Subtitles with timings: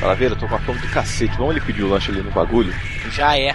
[0.00, 1.36] Calaveira, eu tô com a fome do cacete.
[1.36, 2.72] Vamos ele pedir o lanche ali no bagulho?
[3.10, 3.54] Já é.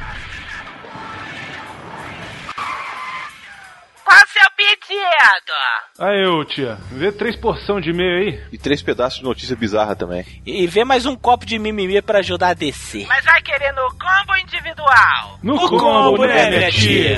[4.03, 5.53] Qual o seu pedido?
[5.99, 8.43] Aí, ô tia, vê três porção de meio aí.
[8.51, 10.25] E três pedaços de notícia bizarra também.
[10.45, 13.05] E vê mais um copo de mimimi pra ajudar a descer.
[13.07, 15.39] Mas vai querer no combo individual?
[15.43, 17.17] No, No combo, né, minha tia?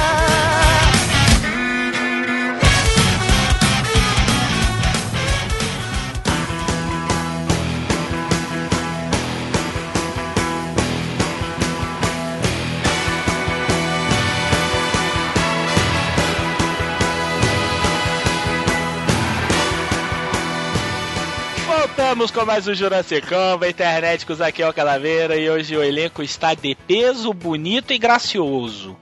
[22.11, 26.21] Voltamos com mais um Jurassic Combo, internéticos aqui é o Calaveira e hoje o elenco
[26.21, 28.97] está de peso, bonito e gracioso.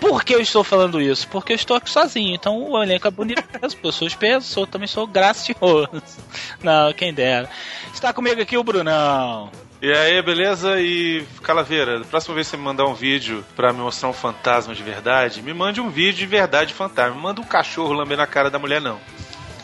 [0.00, 1.28] Por que eu estou falando isso?
[1.28, 4.66] Porque eu estou aqui sozinho, então o elenco é bonito mesmo, eu sou espeso, sou,
[4.66, 6.02] também sou gracioso.
[6.60, 7.48] Não, quem dera.
[7.94, 9.52] Está comigo aqui o Brunão.
[9.80, 10.80] E aí, beleza?
[10.80, 14.74] E Calaveira, próxima vez que você me mandar um vídeo pra me mostrar um fantasma
[14.74, 17.14] de verdade, me mande um vídeo de verdade fantasma.
[17.14, 18.98] Me manda um cachorro lambendo a cara da mulher, não.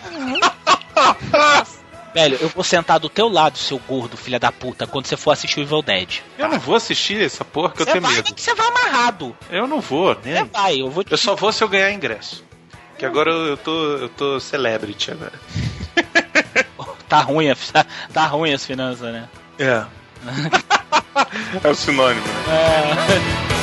[2.14, 5.32] Velho, eu vou sentar do teu lado, seu gordo, filha da puta, quando você for
[5.32, 6.20] assistir o Evil Dead.
[6.38, 8.32] Eu não vou assistir essa porra que eu Você tenho vai, medo.
[8.32, 9.36] que você vai amarrado.
[9.50, 10.48] Eu não vou, Você né?
[10.52, 12.44] vai, eu vou te Eu só vou se eu ganhar ingresso.
[12.96, 15.32] Que agora eu eu tô, eu tô celebrity agora.
[17.08, 19.28] Tá ruim, a- tá, tá ruim as finanças, né?
[19.58, 19.84] É.
[21.62, 23.54] é o sinônimo, né?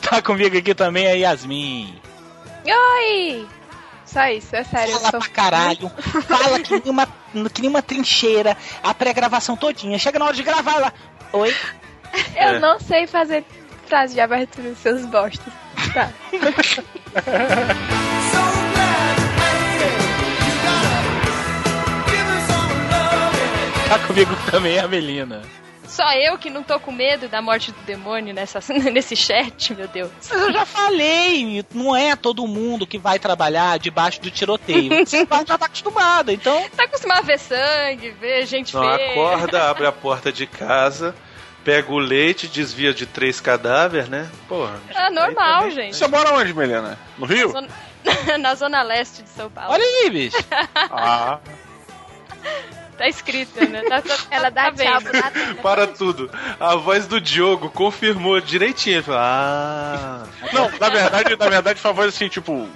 [0.00, 1.99] Tá comigo aqui também a Yasmin.
[2.72, 3.46] Oi!
[4.04, 4.94] Só isso, é sério.
[4.98, 5.20] Fala sou...
[5.20, 5.88] pra caralho.
[6.26, 7.06] Fala que nem uma,
[7.52, 8.56] que nem uma trincheira.
[8.82, 9.98] A pré-gravação todinha.
[9.98, 10.92] Chega na hora de gravar ela.
[11.32, 11.54] Oi?
[12.34, 12.58] Eu É.
[12.58, 13.44] não sei fazer
[13.86, 15.52] frase de abertura, seus bostos.
[15.94, 16.10] Tá.
[23.88, 25.42] Tá comigo também a Melina.
[25.90, 28.60] Só eu que não tô com medo da morte do demônio nessa,
[28.92, 30.10] nesse chat, meu Deus.
[30.30, 34.88] Mas eu já falei, não é todo mundo que vai trabalhar debaixo do tiroteio.
[35.04, 36.64] Você já tá acostumado, então.
[36.76, 39.10] Tá acostumado a ver sangue, ver gente Não, feia.
[39.10, 41.12] acorda, abre a porta de casa,
[41.64, 44.30] pega o leite, desvia de três cadáveres, né?
[44.48, 44.80] Porra.
[44.94, 45.96] É normal, gente.
[45.96, 46.96] Você mora onde, Melena?
[47.18, 47.50] No Rio?
[47.50, 47.68] Zona-
[48.38, 49.72] Na zona leste de São Paulo.
[49.72, 50.36] Olha aí, bicho.
[50.90, 51.38] Ah,
[53.00, 53.80] Tá escrito, né?
[53.88, 55.00] Tá, tá- Ela dá tá tchau.
[55.62, 56.30] Para tudo.
[56.60, 59.02] A voz do Diogo confirmou direitinho.
[59.08, 60.24] Ah.
[60.52, 62.68] não, na verdade, na verdade, foi uma voz assim, tipo, o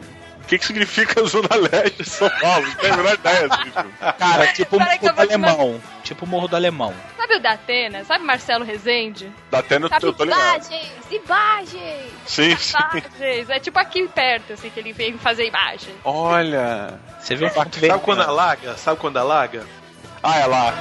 [0.49, 2.67] que que significa Zona Leste de São Paulo?
[2.67, 4.15] Não tenho a menor ideia, assim, tipo.
[4.19, 5.81] Cara, tipo o Peraí Morro do vou te Alemão.
[6.03, 6.95] Tipo o Morro do Alemão.
[7.19, 8.05] Sabe o da Atena?
[8.07, 9.31] Sabe Marcelo Rezende?
[9.51, 10.41] Dá até no Sabe eu tô ligado.
[10.41, 12.13] Imagens, imagens.
[12.25, 12.77] Sim, sim.
[12.79, 13.51] Imagens.
[13.51, 15.95] É tipo aqui perto, assim, que ele vem fazer imagem.
[16.03, 16.99] Olha.
[17.21, 18.75] Você viu o Sabe quando alaga?
[18.79, 19.67] Sabe quando alaga?
[20.27, 20.75] Ah, é lá.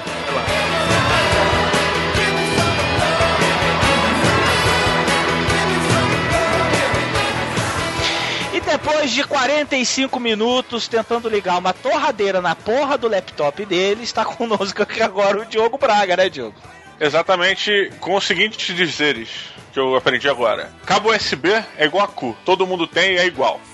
[8.54, 14.24] E depois de 45 minutos tentando ligar uma torradeira na porra do laptop dele, está
[14.24, 16.56] conosco aqui agora o Diogo Braga, né, Diogo?
[16.98, 19.28] Exatamente com os seguintes dizeres
[19.74, 20.72] que eu aprendi agora.
[20.86, 22.34] Cabo USB é igual a cu.
[22.46, 23.60] Todo mundo tem e é igual.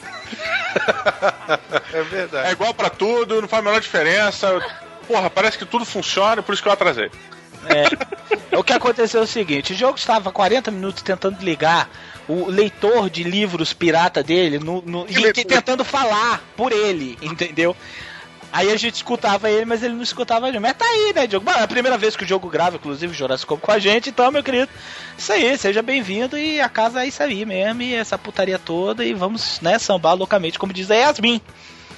[1.91, 2.47] É verdade.
[2.47, 4.61] É igual pra tudo, não faz a menor diferença.
[5.09, 7.09] Porra, parece que tudo funciona, por isso que eu atrasei.
[7.65, 11.89] É, o que aconteceu é o seguinte: o jogo estava 40 minutos tentando ligar
[12.27, 15.13] o leitor de livros pirata dele no, no- e
[15.55, 17.75] tentando falar por ele, entendeu?
[18.53, 20.61] Aí a gente escutava ele, mas ele não escutava a gente.
[20.61, 21.49] Mas tá aí, né, Diogo?
[21.49, 24.09] É a primeira vez que o jogo grava, inclusive, o Jurassic Combo com a gente,
[24.09, 24.69] então, meu querido,
[25.17, 29.03] isso aí, seja bem-vindo e a casa é isso aí mesmo, e essa putaria toda,
[29.03, 31.41] e vamos, né, sambar loucamente, como diz a Yasmin.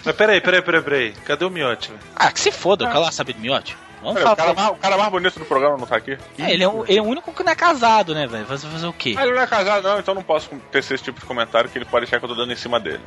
[0.03, 1.13] Mas peraí, peraí, peraí, peraí.
[1.25, 2.01] Cadê o miote, velho?
[2.15, 3.75] Ah, que se foda, o cara sabe do miote.
[4.01, 4.35] Vamos o, falar.
[4.35, 6.17] cara mais, o cara mais bonito do programa não tá aqui.
[6.39, 8.45] É, ele é, o, ele é o único que não é casado, né, velho?
[8.45, 9.13] Fazer, fazer o quê?
[9.15, 11.77] Ah, ele não é casado, não, então não posso tecer esse tipo de comentário que
[11.77, 13.03] ele pode achar que eu tô dando em cima dele.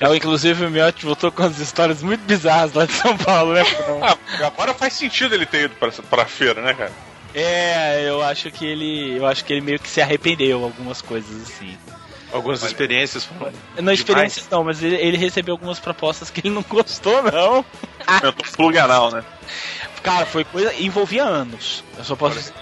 [0.00, 3.62] É, inclusive o Miotti voltou com as histórias muito bizarras lá de São Paulo, né?
[4.00, 4.16] Ah,
[4.46, 6.92] agora faz sentido ele ter ido pra, pra feira, né, cara?
[7.34, 9.16] É, eu acho que ele.
[9.18, 11.76] Eu acho que ele meio que se arrependeu algumas coisas assim.
[12.32, 13.52] Algumas experiências foram.
[13.80, 17.64] Não experiências não, mas ele, ele recebeu algumas propostas que ele não gostou, não.
[18.22, 19.24] Eu tô plug anal, né?
[20.02, 20.72] Cara, foi coisa.
[20.74, 21.82] envolvia anos.
[21.96, 22.54] Eu só posso dizer.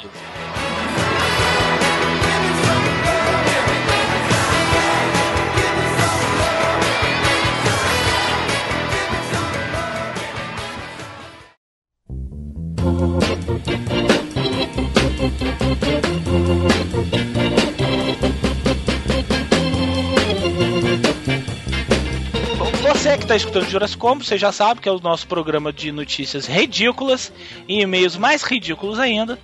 [23.26, 26.46] Que está escutando Jurassic Combo, você já sabe que é o nosso programa de notícias
[26.46, 27.32] ridículas
[27.66, 29.36] e e-mails mais ridículos ainda.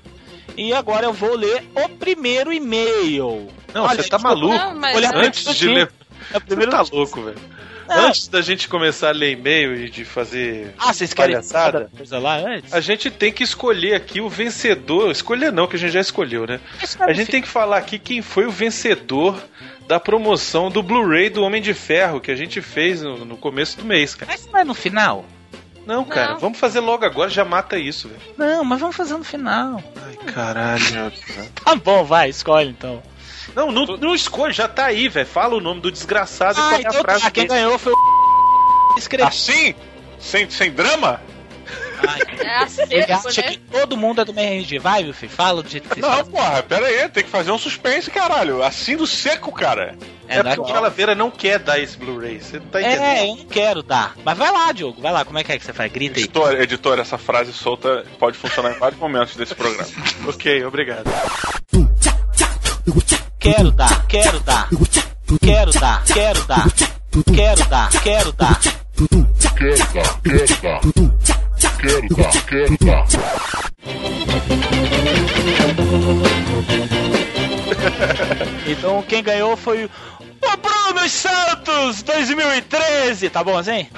[0.57, 3.49] E agora eu vou ler o primeiro e-mail.
[3.75, 4.55] Não, Olha, você tá maluco?
[4.55, 5.93] Não, mas- Olha, Antes de ler.
[6.33, 7.39] É o primeiro Você tá louco, velho.
[7.89, 8.07] Não.
[8.07, 12.19] Antes da gente começar a ler e-mail e de fazer Ah, vocês querem palhaçada, coisa
[12.21, 12.73] lá antes?
[12.73, 15.11] a gente tem que escolher aqui o vencedor.
[15.11, 16.61] Escolher não, que a gente já escolheu, né?
[17.01, 19.37] A gente tem que falar aqui quem foi o vencedor
[19.87, 23.77] da promoção do Blu-ray do Homem de Ferro que a gente fez no, no começo
[23.79, 24.31] do mês, cara.
[24.31, 25.25] Mas não é no final?
[25.85, 28.21] Não, cara, vamos fazer logo agora, já mata isso, velho.
[28.39, 29.83] Não, mas vamos fazer no final.
[30.05, 31.13] Ai, caralho.
[31.65, 33.03] Tá bom, vai, escolhe então.
[33.55, 35.27] Não, não, não escolhe, já tá aí, velho.
[35.27, 37.79] Fala o nome do desgraçado e Ah, qual é a então frase tá, quem ganhou
[37.79, 39.27] foi o escreveu.
[39.27, 39.75] Assim?
[40.19, 41.21] Sem, sem drama?
[42.03, 43.49] É Ele acha né?
[43.49, 44.79] que todo mundo é do MRG.
[44.79, 46.31] Vai, meu filho, fala do jeito que você Não, sabe.
[46.31, 48.63] porra, pera aí, tem que fazer um suspense, caralho.
[48.63, 49.97] Assim do seco, cara.
[50.29, 52.41] É, não porque o Calaveira não quer dar esse Blu-ray.
[52.41, 53.03] Você não tá entendendo.
[53.03, 54.15] É, eu não quero dar.
[54.25, 55.25] Mas vai lá, Diogo, vai lá.
[55.25, 55.93] Como é que é que você faz?
[55.93, 56.25] Grita aí.
[56.25, 59.83] Editor, editor, essa frase solta pode funcionar em vários momentos desse programa.
[60.27, 61.05] Ok, obrigado.
[63.39, 64.69] Quero dar, quero dar.
[65.41, 66.67] Quero dar, quero dar.
[67.35, 68.82] Quero dar, quero dar.
[78.67, 79.91] Então quem ganhou foi o
[80.41, 83.31] Bruno Santos 2013.
[83.31, 83.89] Tá bom assim?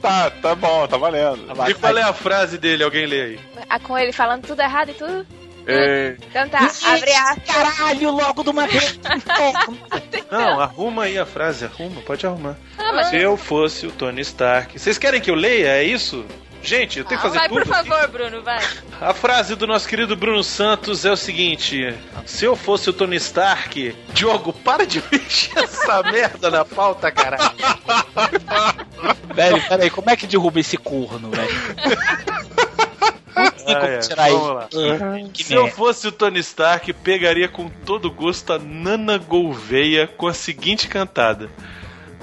[0.00, 1.54] tá, tá bom, tá valendo.
[1.54, 1.70] Tá.
[1.70, 2.84] E qual é a frase dele?
[2.84, 3.40] Alguém lê aí.
[3.68, 5.26] Ah, Com ele falando tudo errado e tudo.
[5.66, 7.36] É, Então tá, abre a.
[7.36, 8.98] Caralho, logo de uma vez.
[10.30, 12.56] Não, arruma aí a frase, arruma, pode arrumar.
[12.78, 14.78] Ah, mas- Se eu fosse o Tony Stark.
[14.78, 15.68] Vocês querem que eu leia?
[15.68, 16.24] É isso?
[16.62, 17.60] Gente, eu tenho que Ah, fazer vai, tudo.
[17.60, 18.58] por favor, Bruno, vai.
[18.98, 21.94] A frase do nosso querido Bruno Santos é o seguinte:
[22.24, 27.52] Se eu fosse o Tony Stark, Diogo, para de mexer essa merda na pauta, caralho.
[29.34, 31.50] velho, peraí, como é que derruba esse corno, velho?
[33.64, 34.28] Tem Ah, como é, tirar.
[34.30, 34.68] Ah,
[35.32, 40.26] Que Se eu fosse o Tony Stark, pegaria com todo gosto a Nana Gouveia com
[40.26, 41.50] a seguinte cantada: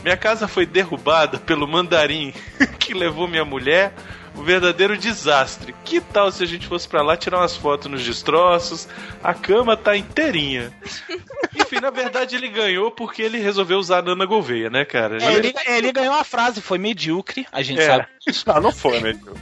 [0.04, 2.34] Minha casa foi derrubada pelo mandarim
[2.80, 3.94] que levou minha mulher.
[4.34, 5.76] Um verdadeiro desastre.
[5.84, 8.88] Que tal se a gente fosse pra lá tirar umas fotos nos destroços?
[9.22, 10.72] A cama tá inteirinha.
[11.54, 15.22] Enfim, na verdade ele ganhou porque ele resolveu usar a Nana Gouveia, né, cara?
[15.22, 17.86] É, ele, ele ganhou a frase, foi medíocre, a gente É.
[17.88, 18.08] sabe.
[18.48, 19.34] não, não foi, mesmo.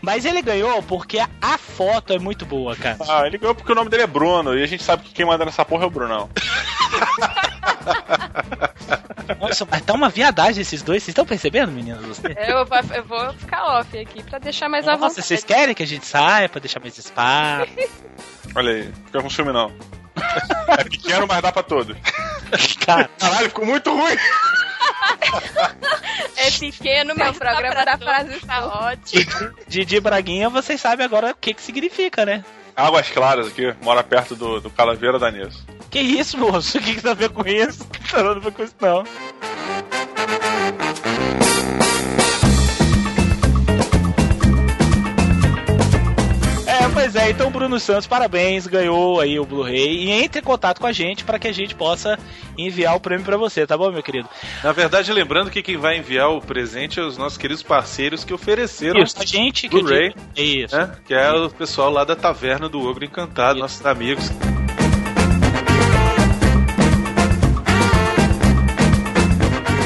[0.00, 2.96] Mas ele ganhou porque a, foto é muito boa, cara.
[3.08, 5.24] Ah, ele ganhou porque o nome dele é Bruno e a gente sabe que quem
[5.26, 6.28] manda nessa porra é o Brunão.
[9.40, 12.04] Nossa, mas tá uma viadagem esses dois, vocês estão percebendo, meninos?
[12.06, 12.34] Você?
[12.46, 15.26] Eu, vou- eu vou ficar off aqui pra deixar mais à Nossa, vontade.
[15.26, 17.70] vocês querem que a gente saia pra deixar mais espaço?
[18.54, 19.72] Olha aí, fica com ciúme não.
[20.78, 21.96] É pequeno, mas dá pra todos.
[22.84, 24.16] Cara, Caralho, ficou muito ruim.
[26.36, 29.54] É pequeno, Meu programa da frase tá ótimo.
[29.66, 32.44] Didi Braguinha, vocês sabem agora o que que significa, né?
[32.76, 35.60] Águas Claras aqui, mora perto do, do Calaveira da Nessa.
[35.90, 36.78] Que isso, moço?
[36.78, 37.84] O que que tem a ver com isso?
[37.84, 39.04] Não tem nada a ver com isso, não.
[47.04, 50.86] Pois é, então Bruno Santos, parabéns, ganhou aí o Blu-ray e entre em contato com
[50.86, 52.18] a gente para que a gente possa
[52.56, 54.26] enviar o prêmio para você, tá bom, meu querido?
[54.62, 58.32] Na verdade, lembrando que quem vai enviar o presente é os nossos queridos parceiros que
[58.32, 60.14] ofereceram Isso, a gente que Blu-ray.
[60.34, 60.74] Isso.
[60.74, 60.96] né?
[61.04, 64.30] Que é o pessoal lá da Taverna do Ogro Encantado, nossos amigos.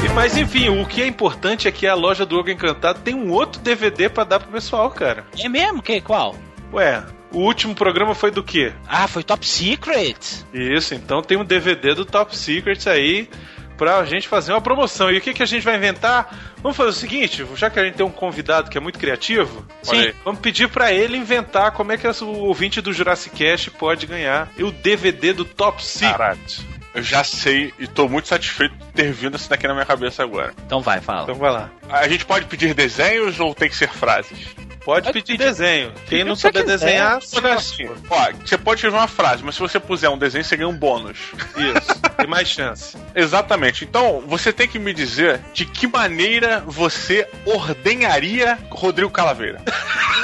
[0.05, 3.13] E, Mas enfim, o que é importante é que a loja do Ogro Encantado tem
[3.13, 5.25] um outro DVD pra dar pro pessoal, cara.
[5.37, 5.81] É mesmo?
[5.81, 6.33] Que qual?
[6.71, 8.73] Ué, o último programa foi do quê?
[8.87, 10.17] Ah, foi Top Secret.
[10.53, 13.29] Isso, então tem um DVD do Top Secrets aí
[13.77, 15.09] pra gente fazer uma promoção.
[15.09, 16.53] E o que, que a gente vai inventar?
[16.61, 19.65] Vamos fazer o seguinte, já que a gente tem um convidado que é muito criativo,
[19.81, 20.11] Sim.
[20.25, 24.49] vamos pedir pra ele inventar como é que o ouvinte do Jurassic Cast pode ganhar
[24.59, 26.61] o DVD do Top Secret.
[26.99, 30.21] Eu já sei e tô muito satisfeito de ter vindo isso daqui na minha cabeça
[30.21, 30.53] agora.
[30.65, 31.23] Então vai, fala.
[31.23, 31.69] Então vai lá.
[31.89, 34.37] A gente pode pedir desenhos ou tem que ser frases?
[34.83, 35.45] Pode, Pode pedir, pedir.
[35.45, 35.93] desenho.
[36.07, 39.79] Quem não souber desenhar, só assim, ó, você pode escrever uma frase, mas se você
[39.79, 41.17] puser um desenho, você ganha um bônus.
[41.55, 42.97] Isso, tem mais chance.
[43.15, 43.85] Exatamente.
[43.85, 49.61] Então, você tem que me dizer de que maneira você ordenharia Rodrigo Calaveira.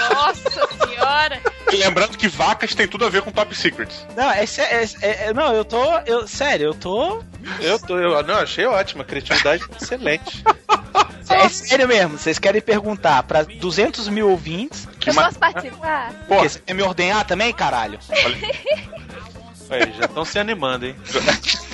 [0.09, 0.94] Nossa senhora.
[1.71, 4.05] E lembrando que vacas tem tudo a ver com Top Secrets.
[4.15, 7.23] Não, é, é- é- é- não, eu tô, eu, sério, eu tô,
[7.59, 10.43] Eu tô, eu, não, achei ótimo, a criatividade é excelente.
[11.29, 12.17] é sério mesmo.
[12.17, 14.87] Vocês querem perguntar pra 200 mil ouvintes?
[15.05, 16.11] Eu posso participar?
[16.27, 17.99] Pô, Porque você quer me ordenhar também, caralho?
[19.69, 20.95] Aí, já estão se animando, hein?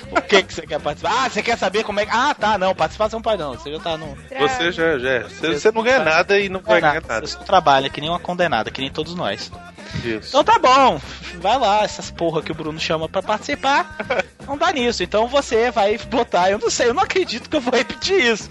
[0.00, 1.24] Por que, que você quer participar?
[1.24, 2.12] Ah, você quer saber como é que.
[2.12, 3.52] Ah, tá, não, participação pode não.
[3.54, 4.16] Você já tá no.
[4.38, 5.22] Você já, já.
[5.22, 7.26] Você, você não ganha nada e não vai ganhar nada.
[7.26, 9.50] Você só trabalha que nem uma condenada, que nem todos nós.
[10.04, 10.28] Isso.
[10.28, 11.00] Então tá bom,
[11.40, 13.96] vai lá, essas porra que o Bruno chama pra participar.
[14.46, 15.02] Não dá nisso.
[15.02, 18.50] Então você vai botar, eu não sei, eu não acredito que eu vou repetir isso.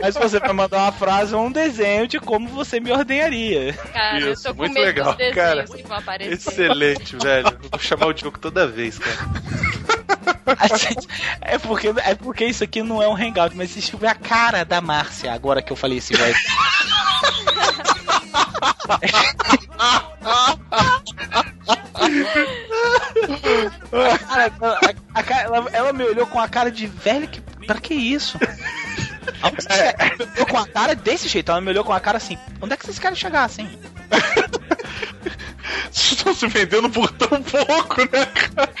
[0.00, 3.74] Mas você vai mandar uma frase ou um desenho de como você me ordenharia.
[3.74, 5.64] Cara, eu Isso, tô com muito medo legal, cara.
[5.64, 6.32] que vão aparecer.
[6.32, 7.48] Excelente, velho.
[7.48, 9.18] Eu Vou chamar o Diogo toda vez, cara.
[10.58, 10.68] A
[11.42, 14.80] É porque, é porque isso aqui não é um hangout, mas existe a cara da
[14.80, 16.36] Márcia, agora que eu falei esse voz.
[23.90, 27.40] Cara, a- a ela, ela me olhou com a cara de velho que.
[27.66, 28.38] Pra que isso?
[30.18, 32.38] Me olhou com a cara desse jeito, ela me olhou com a cara assim.
[32.62, 33.68] Onde é que querem chegar assim?
[35.90, 38.72] Vocês estão se vendendo por tão pouco, né, cara?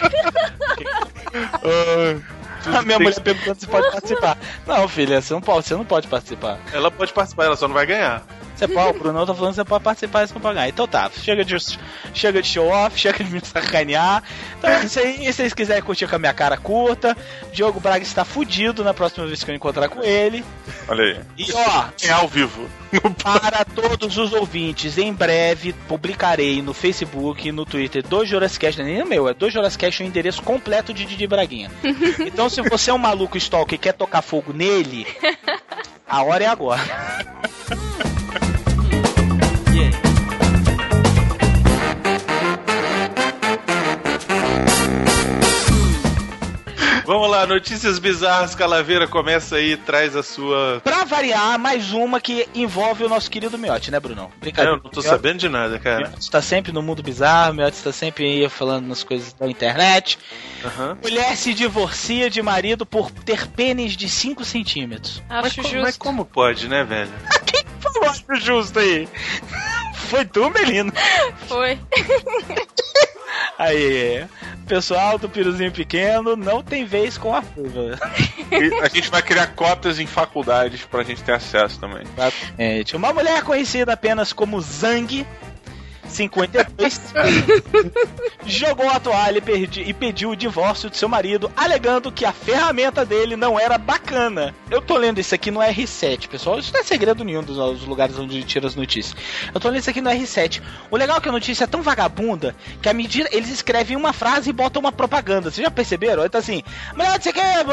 [2.76, 4.36] A minha mulher perguntando se pode participar.
[4.66, 6.58] Não, filha, você não pode, você não pode participar.
[6.72, 8.22] Ela pode participar, ela só não vai ganhar.
[8.58, 10.68] Você pode, o Bruno tá falando que você pode participar e pode ganhar.
[10.68, 11.56] Então tá, chega de,
[12.12, 14.24] chega de show off, chega de me sacanear.
[14.58, 17.16] Então é isso aí, se vocês quiserem curtir com a minha cara curta,
[17.52, 20.44] Diogo Braga está fudido na próxima vez que eu encontrar com ele.
[20.88, 21.20] Olha aí.
[21.38, 22.68] E ó, É ao vivo.
[23.22, 28.84] para todos os ouvintes, em breve publicarei no Facebook e no Twitter do Jurassic não
[28.84, 31.70] é nem o meu, é do Jurassic o endereço completo de Didi Braguinha.
[32.18, 35.06] Então se você é um maluco stalker e quer tocar fogo nele,
[36.06, 36.82] a hora é agora.
[47.08, 50.78] Vamos lá, notícias bizarras, Calaveira, começa aí, traz a sua.
[50.84, 54.24] Pra variar, mais uma que envolve o nosso querido Miotti, né, Brunão?
[54.24, 54.78] Eu Brincadeira.
[54.84, 56.00] não tô sabendo de nada, cara.
[56.08, 60.18] Miotti está sempre no mundo bizarro, Miotti está sempre aí falando nas coisas da internet.
[60.62, 60.98] Aham.
[61.02, 65.22] Mulher se divorcia de marido por ter pênis de 5 centímetros.
[65.30, 65.80] Mas, Acho co- justo.
[65.80, 67.10] mas como pode, né, velho?
[67.46, 69.08] Quem falou acho justo aí?
[70.08, 70.92] Foi tu, Melino.
[71.46, 71.78] Foi.
[73.58, 74.24] Aí,
[74.66, 77.98] pessoal do Piruzinho Pequeno não tem vez com a ruiva.
[78.50, 82.02] E a gente vai criar cotas em faculdades pra gente ter acesso também.
[82.16, 82.96] Exatamente.
[82.96, 85.26] Uma mulher conhecida apenas como Zang,
[86.08, 87.00] 52,
[88.46, 92.32] jogou a toalha e, perdi- e pediu o divórcio de seu marido, alegando que a
[92.32, 94.54] ferramenta dele não era bacana.
[94.70, 96.58] Eu tô lendo isso aqui no R7, pessoal.
[96.58, 99.16] Isso não é segredo nenhum dos, dos lugares onde tira as notícias.
[99.54, 100.60] Eu tô lendo isso aqui no R7.
[100.90, 104.12] O legal é que a notícia é tão vagabunda que a medida eles escrevem uma
[104.12, 105.50] frase e botam uma propaganda.
[105.50, 106.28] Vocês já perceberam?
[106.28, 106.62] Tá assim:
[106.96, 107.64] Melhor você quer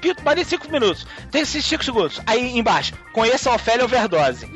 [0.00, 1.06] pito marido 5 minutos.
[1.30, 2.20] Tem esses 5 segundos.
[2.26, 4.46] Aí embaixo, conheça a Ofélia Overdose.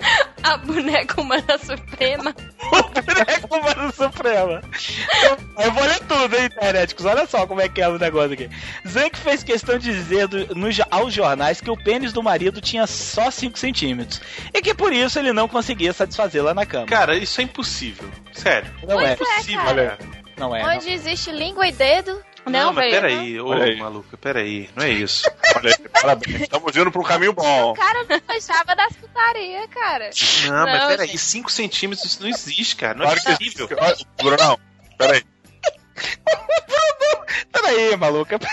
[0.42, 2.34] A boneca humana suprema.
[2.92, 4.60] boneco humano suprema.
[5.22, 7.06] Eu, eu vou ler tudo, hein, interneticos.
[7.06, 8.50] Olha só como é que é o negócio aqui.
[8.86, 12.86] Zank fez questão de dizer do- no aos jornais que o pênis do marido tinha
[12.86, 14.20] só 5 centímetros.
[14.52, 16.86] E que por isso ele não conseguia satisfazê-la na cama.
[16.86, 18.08] Cara, isso é impossível.
[18.32, 18.70] Sério.
[18.86, 19.16] não é.
[19.16, 19.86] Pois é, Impossível, cara.
[19.96, 19.98] cara.
[20.36, 20.62] Não é.
[20.62, 20.74] não.
[20.76, 23.76] Onde existe língua e dedo, Não, mas velho, peraí, ô Olha aí.
[23.78, 25.30] maluca, peraí, não é isso.
[25.56, 26.40] Olha aí, parabéns.
[26.42, 27.70] Estamos indo pra um caminho bom.
[27.70, 30.10] o cara não gostava das putarias, cara.
[30.46, 31.18] Não, mas Não, peraí, gente.
[31.18, 32.94] 5 centímetros isso não existe, cara.
[32.94, 33.68] Não Claro é que possível.
[33.80, 34.58] Olha, Brunão,
[34.98, 35.22] peraí.
[37.52, 38.38] Peraí, maluca.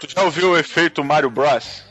[0.00, 1.84] Tu já ouviu o efeito Mario Bros?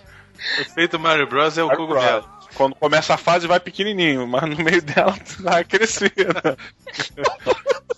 [0.58, 2.30] O efeito Mario Bros é o Mario cogumelo.
[2.56, 6.58] Quando começa a fase vai pequenininho, mas no meio dela vai crescendo.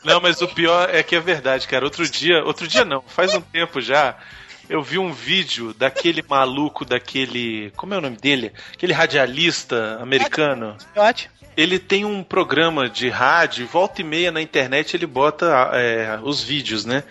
[0.04, 1.84] Não, mas o pior é que é verdade, cara.
[1.84, 4.18] Outro dia, outro dia não, faz um tempo já,
[4.70, 7.72] eu vi um vídeo daquele maluco, daquele.
[7.76, 8.52] Como é o nome dele?
[8.74, 10.78] Aquele radialista americano.
[10.96, 11.30] Miote.
[11.58, 16.44] Ele tem um programa de rádio, volta e meia na internet ele bota é, os
[16.44, 17.02] vídeos, né?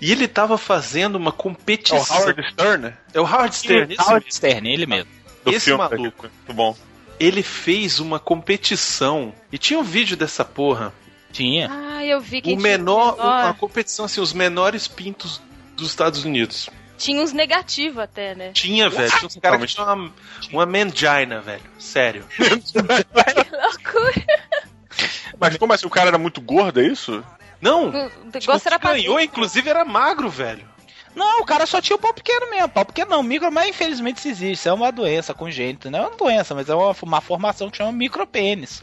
[0.00, 2.16] E ele tava fazendo uma É o competição.
[2.18, 5.19] Howard Stern É o Howard Stern, esse, Howard Stern, ele mesmo.
[5.44, 5.78] Do Esse filme.
[5.82, 6.22] maluco.
[6.46, 6.76] Muito bom.
[7.18, 9.32] ele fez uma competição.
[9.52, 10.92] E tinha um vídeo dessa porra.
[11.32, 11.68] Tinha.
[11.70, 15.40] Ah, eu vi que O menor, tinha, uma competição assim, os menores pintos
[15.76, 16.68] dos Estados Unidos.
[16.98, 18.50] tinha uns negativos até, né?
[18.52, 19.10] Tinha, velho.
[19.10, 20.12] Tinha uns caras que tinham uma,
[20.52, 21.62] uma mangina, velho.
[21.78, 22.24] Sério.
[22.34, 22.78] Que
[23.56, 24.26] loucura.
[25.38, 25.86] Mas como assim?
[25.86, 27.22] O cara era muito gordo, é isso?
[27.60, 27.88] Não!
[27.88, 30.64] O Tipo, negócio que era pra ganhou, inclusive, era magro, velho.
[31.14, 32.68] Não, o cara só tinha o pau pequeno mesmo.
[32.68, 34.52] Pau pequeno não, micro, mas infelizmente isso existe.
[34.52, 35.90] Isso é uma doença congênita.
[35.90, 38.82] Não é uma doença, mas é uma, uma formação que chama micropênis.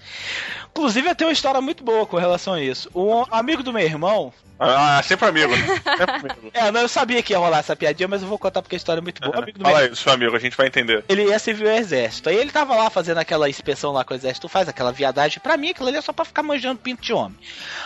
[0.71, 2.89] Inclusive, eu tenho uma história muito boa com relação a isso.
[2.93, 4.33] Um amigo do meu irmão.
[4.59, 5.65] Ah, sempre amigo, né?
[5.97, 6.51] Sempre amigo.
[6.53, 8.77] É, não, eu sabia que ia rolar essa piadinha, mas eu vou contar porque a
[8.77, 9.35] história é muito boa.
[9.35, 11.03] Um amigo do meu Fala aí, seu amigo, a gente vai entender.
[11.07, 12.29] ele ia servir o exército.
[12.29, 15.39] Aí ele tava lá fazendo aquela inspeção lá com o exército, faz aquela viadagem.
[15.39, 17.37] Pra mim, aquilo ali é só pra ficar manjando pinto de homem.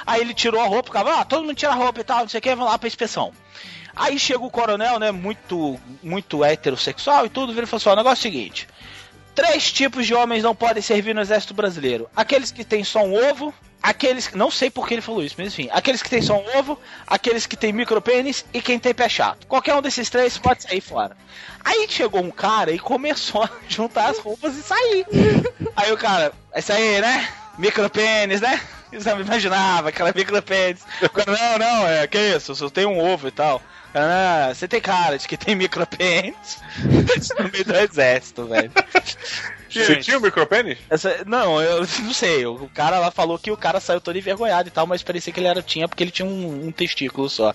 [0.06, 2.30] Aí ele tirou a roupa, ficava, ah, todo mundo tira a roupa e tal, não
[2.30, 3.34] sei o que, vamos lá pra inspeção.
[3.96, 7.94] Aí chega o coronel, né, muito, muito heterossexual e tudo, vira e fala assim, ó,
[7.94, 8.68] o negócio é o seguinte.
[9.34, 12.10] Três tipos de homens não podem servir no exército brasileiro.
[12.16, 14.38] Aqueles que têm só um ovo, aqueles que.
[14.38, 15.70] Não sei por que ele falou isso, mas enfim.
[15.72, 19.48] Aqueles que têm só um ovo, aqueles que têm micropênis e quem tem pé chato.
[19.48, 21.16] Qualquer um desses três pode sair fora.
[21.64, 25.06] Aí chegou um cara e começou a juntar as roupas e sair.
[25.78, 27.30] Aí o cara, é isso aí, né?
[27.58, 28.60] Micropênis, né?
[28.92, 30.82] Eu me imaginava, aquela micropênis.
[31.26, 33.62] Não, não, é que isso, eu só tenho um ovo e tal.
[33.94, 36.62] Ah, você tem cara de que tem micropênis
[37.38, 38.72] no meio do exército, velho.
[39.70, 40.78] Você tinha o micropênis?
[40.90, 42.46] Essa- não, eu não sei.
[42.46, 45.40] O cara lá falou que o cara saiu todo envergonhado e tal, mas parecia que
[45.40, 47.54] ele era tinha porque ele tinha um, um testículo só.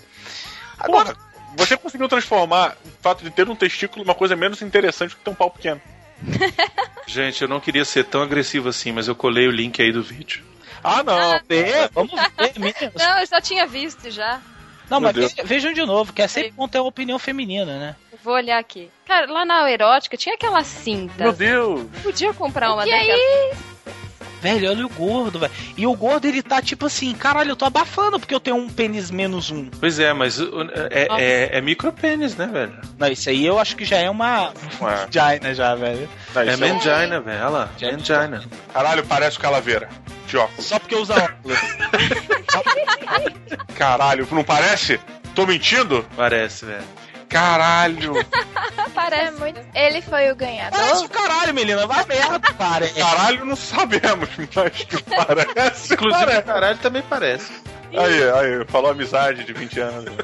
[0.79, 1.27] Agora, Porra,
[1.57, 5.25] você conseguiu transformar o fato de ter um testículo numa coisa menos interessante do que
[5.25, 5.81] ter um pau pequeno.
[7.07, 10.03] Gente, eu não queria ser tão agressivo assim, mas eu colei o link aí do
[10.03, 10.45] vídeo.
[10.83, 12.53] ah, não, vê, vamos ver.
[12.99, 14.41] Não, eu já tinha visto já.
[14.91, 15.49] Não, Meu mas Deus.
[15.49, 17.97] vejam de novo, que é sempre bom ter uma opinião feminina, né?
[18.13, 18.91] Eu Vou olhar aqui.
[19.05, 21.25] Cara, lá na erótica tinha aquela cinta.
[21.25, 21.87] Meu Deus!
[22.03, 23.13] Podia comprar uma que daquela.
[23.15, 23.53] aí?
[24.47, 25.53] Velho, olha o gordo, velho.
[25.77, 28.69] E o gordo, ele tá tipo assim, caralho, eu tô abafando porque eu tenho um
[28.69, 29.67] pênis menos um.
[29.81, 30.49] Pois é, mas uh,
[30.91, 32.73] é, é, é micropênis, né, velho?
[32.97, 36.09] Não, isso aí eu acho que já é uma Ué, vagina já, velho.
[36.33, 37.39] não, É isso é mangina, velho.
[37.41, 38.43] Olha lá, mangina.
[38.73, 39.89] Caralho, parece o calaveira.
[40.29, 40.65] De óculos.
[40.67, 41.59] Só porque usa óculos.
[43.75, 45.01] Caralho, não parece?
[45.35, 46.05] Tô mentindo?
[46.17, 46.85] Parece, velho.
[47.29, 48.15] Caralho!
[49.09, 49.61] É muito...
[49.73, 51.05] Ele foi o Parece ganhador?
[51.05, 51.87] o caralho, menina.
[51.87, 52.89] Vai merda, cara.
[52.89, 55.95] Caralho, não sabemos, mas que parece.
[55.95, 56.43] Inclusive, parece.
[56.43, 57.53] caralho também parece.
[57.93, 60.15] Aí, aí, falou amizade de 20 anos.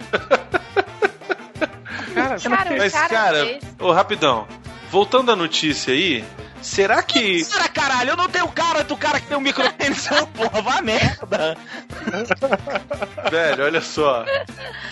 [2.14, 4.46] Cara, o Mas, cara cara, ô, rapidão.
[4.90, 6.24] Voltando à notícia aí,
[6.62, 7.44] será que.
[7.44, 10.80] Cara, caralho, eu não tenho cara do cara que tem um micropênis, não, porra, vai
[10.82, 11.56] merda.
[13.30, 14.24] Velho, olha só.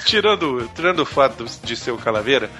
[0.04, 2.50] Tirando, tirando o fato de ser o Calaveira,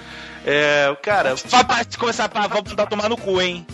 [0.46, 0.88] é.
[0.90, 1.34] o Cara.
[1.34, 3.66] Vai pra- começar pra vamos tomar no cu, hein?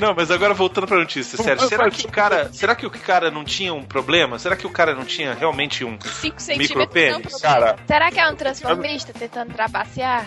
[0.00, 1.68] Não, mas agora voltando pra notícia, sério.
[1.68, 2.52] Será que o cara.
[2.52, 4.38] Será que o cara não tinha um problema?
[4.38, 8.34] Será que o cara não tinha realmente um 5 centímetros Cara, Será que é um
[8.34, 10.26] transformista tentando trapacear?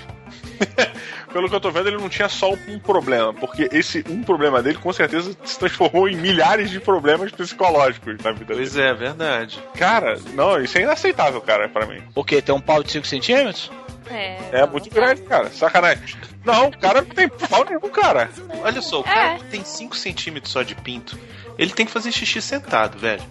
[1.31, 4.61] pelo que eu tô vendo, ele não tinha só um problema, porque esse um problema
[4.61, 8.69] dele com certeza se transformou em milhares de problemas psicológicos na vida dele.
[8.69, 9.59] Pois é, verdade.
[9.75, 12.01] Cara, não, isso é inaceitável, cara, pra mim.
[12.15, 12.41] O quê?
[12.41, 13.71] Tem um pau de 5 centímetros?
[14.09, 15.49] É, É muito grande, cara.
[15.49, 16.17] Sacanagem.
[16.43, 18.29] Não, o cara não tem pau nenhum, cara.
[18.63, 21.17] Olha só, o cara que tem 5 centímetros só de pinto,
[21.57, 23.23] ele tem que fazer xixi sentado, velho.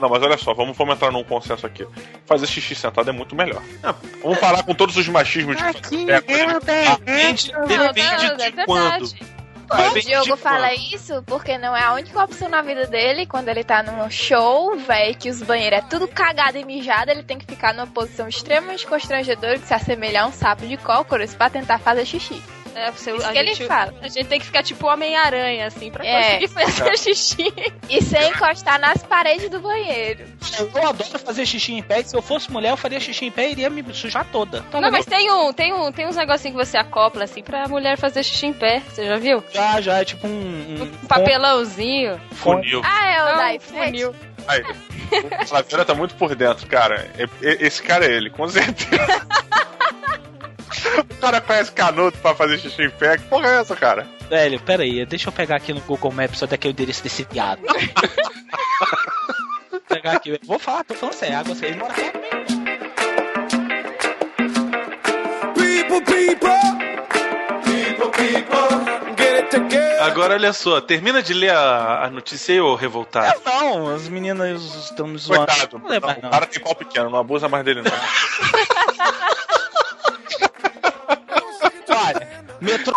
[0.00, 1.86] Não, mas olha só, vamos, vamos entrar num consenso aqui.
[2.24, 3.62] Fazer xixi sentado é muito melhor.
[3.82, 5.72] Ah, Vamos parar com todos os machismos de é,
[6.98, 9.41] Depende, depende não, é de quando.
[9.72, 10.94] O Depende Diogo fala quando.
[10.94, 13.26] isso porque não é a única opção na vida dele.
[13.26, 17.22] Quando ele tá num show, velho, que os banheiros é tudo cagado e mijado, ele
[17.22, 21.34] tem que ficar numa posição extremamente constrangedora que se assemelhar a um sapo de cócoras
[21.34, 22.42] pra tentar fazer xixi.
[22.74, 23.94] É, você, Isso a, que ele gente, fala.
[24.00, 26.38] a gente tem que ficar tipo Homem-Aranha, assim, pra É.
[26.38, 27.52] conseguir fazer xixi.
[27.88, 30.24] E sem encostar nas paredes do banheiro.
[30.58, 32.02] Eu adoro fazer xixi em pé.
[32.02, 34.62] Se eu fosse mulher, eu faria xixi em pé e iria me sujar toda.
[34.70, 37.68] Tá Não, mas tem um, tem um, tem uns negocinhos que você acopla assim pra
[37.68, 38.80] mulher fazer xixi em pé.
[38.88, 39.42] Você já viu?
[39.52, 40.82] Já, já, é tipo um.
[40.82, 42.20] Um papelãozinho.
[42.32, 42.80] Funil.
[42.84, 44.14] Ah, é o Não, da um funil.
[44.48, 47.08] Aí, o Slaveira tá muito por dentro, cara.
[47.40, 49.26] Esse cara é ele, com certeza.
[51.10, 53.16] O cara conhece canudo pra fazer xixi em pé.
[53.18, 54.06] Que porra é essa, cara?
[54.28, 57.26] Velho, pera aí, deixa eu pegar aqui no Google Maps só daqui o endereço desse
[57.30, 57.60] viado.
[59.70, 60.38] Vou pegar aqui.
[60.44, 61.38] Vou falar, tô falando sério.
[61.38, 62.12] Água, você mora aqui.
[70.00, 73.26] Agora olha só, termina de ler a, a notícia aí, ô revoltado.
[73.26, 75.46] É, não, as meninas estão me zoando.
[75.46, 75.78] Coitado.
[75.78, 76.30] Não lembro mais, o não.
[76.30, 77.90] cara tem pau pequeno, não abusa mais dele, não.
[81.88, 82.94] Olha, metrô.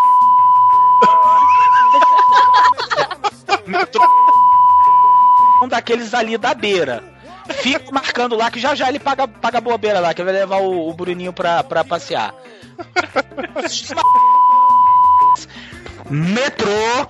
[3.66, 4.08] metrô.
[5.62, 7.04] Um daqueles ali da beira.
[7.50, 10.58] Fica marcando lá que já já ele paga, paga a bobeira lá, que vai levar
[10.58, 12.34] o, o Bruninho pra, pra passear.
[16.10, 17.08] Metrô.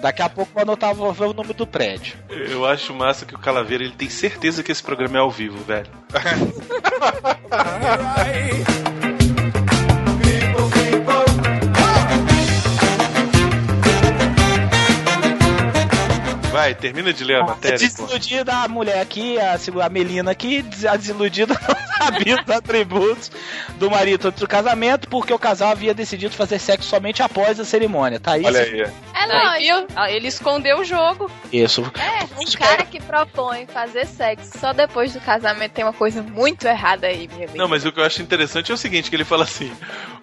[0.00, 2.16] Daqui a pouco eu vou anotar vou ver o nome do prédio.
[2.28, 5.58] Eu acho massa que o Calaveira ele tem certeza que esse programa é ao vivo,
[5.64, 5.90] velho.
[16.58, 17.78] vai, termina de ler a A matéria.
[17.78, 17.84] pô.
[17.84, 23.30] desiludida a mulher aqui, a, a Melina aqui, a desiludida não sabia os atributos
[23.78, 27.64] do marido antes do casamento, porque o casal havia decidido fazer sexo somente após a
[27.64, 28.48] cerimônia, tá isso?
[28.48, 28.80] Olha aí.
[28.80, 28.92] É
[29.78, 29.86] viu?
[29.94, 31.30] Ah, Ele escondeu o jogo.
[31.52, 31.82] Isso.
[31.94, 36.66] É, um cara que propõe fazer sexo só depois do casamento tem uma coisa muito
[36.66, 37.58] errada aí, minha amiga.
[37.58, 39.72] Não, mas o que eu acho interessante é o seguinte, que ele fala assim: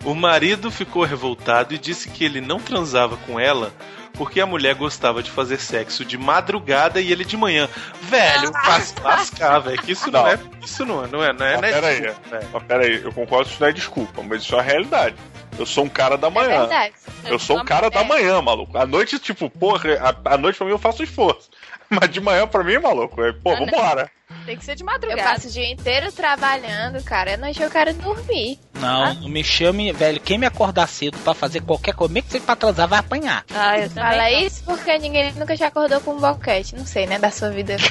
[0.04, 3.72] o marido ficou revoltado e disse que ele não transava com ela
[4.18, 7.70] porque a mulher gostava de fazer sexo de madrugada e ele de manhã.
[8.02, 9.82] Velho, faz lascar, velho.
[9.82, 10.30] Que isso não, Não.
[10.30, 10.40] é.
[10.64, 12.02] Isso não é, não é, não é, não é pera aí.
[12.02, 15.16] desculpa, eu concordo que isso não é desculpa, mas isso é a realidade.
[15.58, 16.60] Eu sou um cara da É manhã.
[16.62, 16.94] verdade.
[17.26, 18.04] eu sou um cara da É.
[18.04, 18.78] manhã, maluco.
[18.78, 19.90] À noite, tipo, porra,
[20.26, 21.50] a, à noite pra mim eu faço esforço.
[21.90, 24.10] Mas de manhã pra mim, maluco, é, pô, Ah, não.
[24.46, 25.24] Tem que ser de Eu madrugada.
[25.24, 27.34] passo o dia inteiro trabalhando, cara.
[27.34, 28.60] À noite eu quero dormir.
[28.76, 30.20] Não, não me chame, velho.
[30.20, 33.44] Quem me acordar cedo pra fazer qualquer coisa, mesmo que seja pra transar, vai apanhar.
[33.54, 33.90] Ah, eu.
[33.90, 36.76] Fala isso porque ninguém nunca já acordou com um boquete.
[36.76, 37.18] Não sei, né?
[37.18, 37.76] Da sua vida.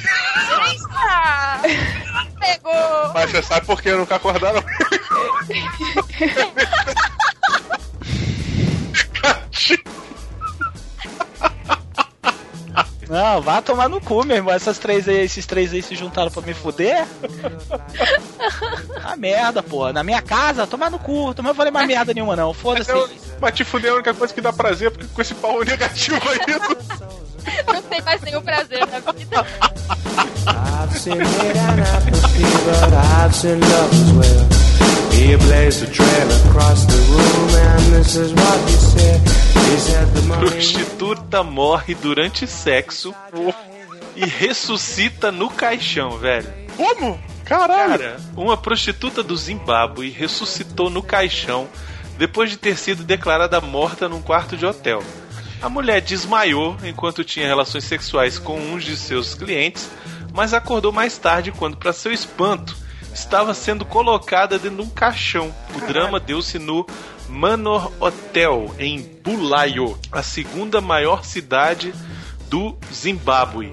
[1.07, 1.61] Ah,
[2.39, 3.13] pegou.
[3.13, 4.63] Mas você sabe por que nunca acordaram?
[13.09, 14.53] Não, vá tomar no cu, meu irmão.
[14.53, 17.05] Essas três aí, esses três aí se juntaram pra me fuder.
[19.03, 19.91] Ah, merda, pô.
[19.93, 21.33] Na minha casa, tomar no cu.
[21.37, 22.53] Eu não falei mais merda nenhuma, não.
[22.53, 22.91] Foda-se.
[23.39, 26.19] mas te fuder é a única coisa que dá prazer, porque com esse pau negativo
[26.27, 26.39] aí.
[27.67, 29.45] Não tem mais nenhum prazer na vida.
[30.47, 34.47] I've seen it and apathy, but I've seen love as well.
[35.11, 39.54] He blazed a trail across the room, and this is what he said.
[40.39, 43.13] Prostituta morre durante sexo
[44.15, 46.47] e ressuscita no caixão, velho.
[46.77, 47.19] Como?
[47.43, 47.99] Caralho.
[47.99, 51.67] Cara, uma prostituta do Zimbábue ressuscitou no caixão
[52.17, 55.03] depois de ter sido declarada morta num quarto de hotel.
[55.61, 59.89] A mulher desmaiou enquanto tinha relações sexuais com um de seus clientes,
[60.33, 62.75] mas acordou mais tarde quando, para seu espanto,
[63.13, 65.53] estava sendo colocada dentro de um caixão.
[65.75, 66.85] O drama deu-se no
[67.29, 71.93] Manor Hotel, em Bulaio, a segunda maior cidade
[72.49, 73.71] do Zimbábue.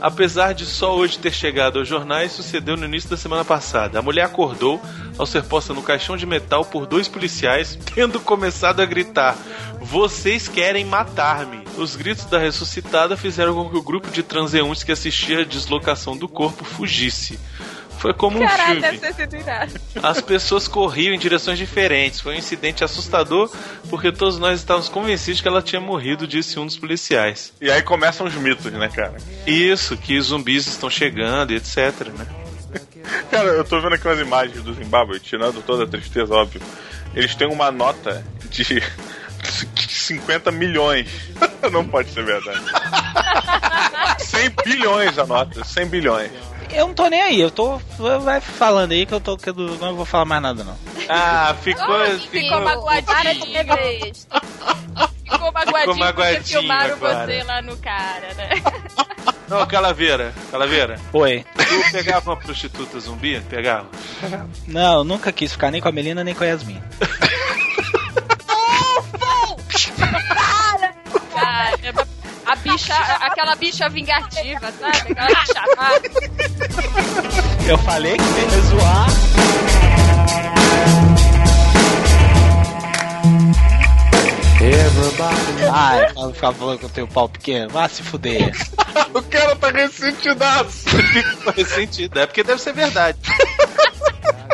[0.00, 4.00] Apesar de só hoje ter chegado aos jornais, sucedeu no início da semana passada.
[4.00, 4.82] A mulher acordou
[5.16, 9.36] ao ser posta no caixão de metal por dois policiais, tendo começado a gritar:
[9.80, 11.62] Vocês querem matar-me!
[11.76, 16.16] Os gritos da ressuscitada fizeram com que o grupo de transeuntes que assistia a deslocação
[16.16, 17.38] do corpo fugisse.
[18.02, 18.80] Foi como um Caralho, filme.
[18.80, 19.72] deve ter sido irado.
[20.02, 22.20] As pessoas corriam em direções diferentes.
[22.20, 23.48] Foi um incidente assustador
[23.88, 27.52] porque todos nós estávamos convencidos que ela tinha morrido, disse um dos policiais.
[27.60, 29.16] E aí começam os mitos, né, cara?
[29.46, 32.26] Isso, que zumbis estão chegando e etc, né?
[33.30, 36.60] Cara, eu tô vendo aqui umas imagens do Zimbábue, tirando toda a tristeza, óbvio.
[37.14, 38.82] Eles têm uma nota de
[39.88, 41.08] 50 milhões.
[41.70, 42.64] Não pode ser verdade.
[44.18, 46.51] 100 bilhões a nota, 100 bilhões.
[46.72, 47.78] Eu não tô nem aí, eu tô.
[48.22, 49.36] Vai falando aí que eu tô.
[49.36, 50.76] Que eu não vou falar mais nada, não.
[51.08, 51.86] Ah, ficou.
[51.86, 52.60] Ficou ficou...
[52.60, 54.14] magoadinho.
[55.24, 57.26] Ficou magoadinho porque magoadinho filmaram agora.
[57.26, 58.50] você lá no cara, né?
[59.48, 60.98] Não, Calaveira, Calaveira.
[61.12, 61.44] Oi.
[61.56, 63.38] Tu pegava uma prostituta zumbi?
[63.50, 63.86] Pegava.
[64.66, 66.80] Não, eu nunca quis ficar nem com a Melina nem com a Yasmin.
[71.34, 72.01] Cara,
[72.52, 75.12] a bicha, aquela bicha vingativa, sabe?
[75.12, 75.90] Aquela bicha má.
[77.66, 79.06] Eu falei que ia zoar.
[84.60, 87.70] Everybody Ai, ela ficava falando que eu tenho pau pequeno.
[87.70, 88.52] Vá se fuder.
[89.14, 90.88] O cara tá ressentidaço.
[91.54, 92.18] Ressentido.
[92.18, 93.18] É porque deve ser verdade.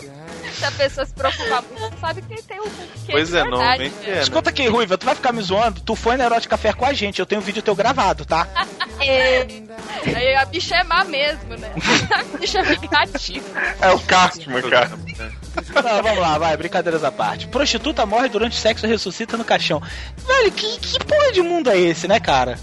[0.59, 3.95] Se a pessoa se preocupar muito, sabe que tem um que Pois é, verdade, normalmente
[3.95, 4.03] né?
[4.07, 4.15] é.
[4.17, 4.23] né?
[4.23, 5.81] Escuta aqui, Ruiva, tu vai ficar me zoando?
[5.81, 8.49] Tu foi na Erótica Café com a gente, eu tenho um vídeo teu gravado, tá?
[8.99, 11.73] Aí a bicha é má mesmo, né?
[12.11, 13.47] A bicha é vingativa.
[13.81, 14.91] É o Cartman, cara.
[14.91, 17.47] Não, vamos lá, vai, brincadeiras à parte.
[17.47, 19.81] Prostituta morre durante sexo e ressuscita no caixão.
[20.27, 22.59] Velho, que, que porra de mundo é esse, né, cara?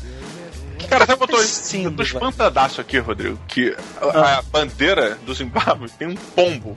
[0.89, 3.39] Cara, sabe que eu tô, Sim, eu tô espantadaço aqui, Rodrigo?
[3.47, 6.75] Que a, a bandeira do Zimbábue tem um pombo.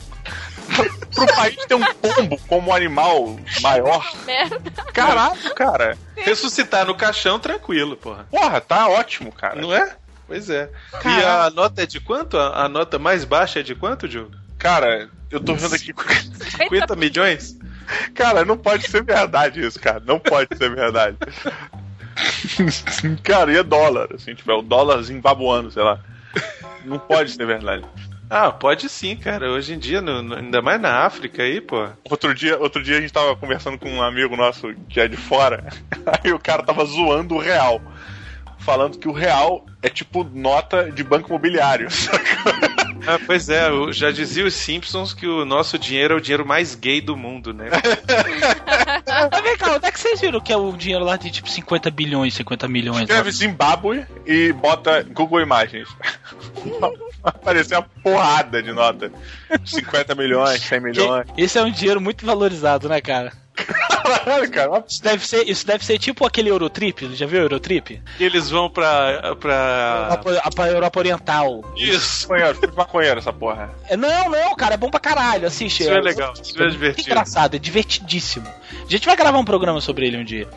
[1.14, 4.04] Pro país ter um pombo como animal maior.
[4.24, 4.70] Merda.
[4.92, 5.98] Caralho, cara.
[6.16, 8.26] Ressuscitar no caixão, tranquilo, porra.
[8.30, 9.60] Porra, tá ótimo, cara.
[9.60, 9.96] Não é?
[10.26, 10.70] Pois é.
[11.04, 12.36] E a nota é de quanto?
[12.36, 14.32] A, a nota mais baixa é de quanto, Diogo?
[14.58, 15.94] Cara, eu tô vendo aqui.
[16.60, 17.56] 50 milhões?
[18.14, 20.02] Cara, não pode ser verdade isso, cara.
[20.04, 21.16] Não pode ser verdade.
[23.22, 25.98] cara, e é dólar, assim, tipo, é o dólar zimbabuano, sei lá.
[26.84, 27.84] Não pode ser verdade.
[28.30, 29.50] Ah, pode sim, cara.
[29.50, 31.88] Hoje em dia, no- no- ainda mais na África aí, pô.
[32.10, 35.16] Outro dia, outro dia a gente tava conversando com um amigo nosso que é de
[35.16, 35.64] fora,
[36.24, 37.80] aí o cara tava zoando o real.
[38.60, 41.88] falando que o real é tipo nota de banco imobiliário.
[43.06, 46.44] Ah, pois é, eu já dizia os Simpsons que o nosso dinheiro é o dinheiro
[46.44, 47.66] mais gay do mundo, né?
[49.32, 51.48] Mas vem cá, onde é que vocês viram que é o dinheiro lá de tipo
[51.48, 53.02] 50 bilhões, 50 milhões?
[53.02, 55.88] Escreve Zimbábue e bota Google Imagens.
[57.20, 59.10] Vai aparecer uma porrada de nota.
[59.64, 61.26] 50 milhões, 100 milhões.
[61.36, 63.32] Esse é um dinheiro muito valorizado, né, cara?
[64.08, 64.84] Caralho, cara.
[64.86, 68.00] Isso deve ser, isso deve ser tipo aquele Eurotrip, já viu o Eurotrip?
[68.18, 69.34] E eles vão pra.
[69.36, 70.18] pra...
[70.22, 71.64] Pra, pra Europa Oriental.
[71.76, 72.28] Isso!
[72.28, 73.70] Maconheiro, maconheiro essa porra.
[73.88, 75.82] É, Não, não, cara, é bom pra caralho, assiste.
[75.82, 77.08] Isso é legal, isso é muito divertido.
[77.08, 78.48] engraçado, é divertidíssimo.
[78.86, 80.48] A gente vai gravar um programa sobre ele um dia.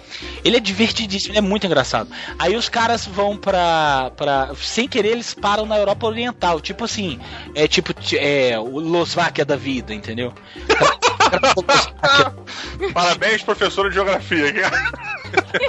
[0.43, 2.09] Ele é divertidíssimo, ele é muito engraçado.
[2.39, 4.11] Aí os caras vão pra.
[4.15, 6.59] pra sem querer, eles param na Europa Oriental.
[6.61, 7.19] Tipo assim,
[7.55, 10.33] é tipo é, o Losváquia da vida, entendeu?
[12.93, 14.45] Parabéns, professora de geografia.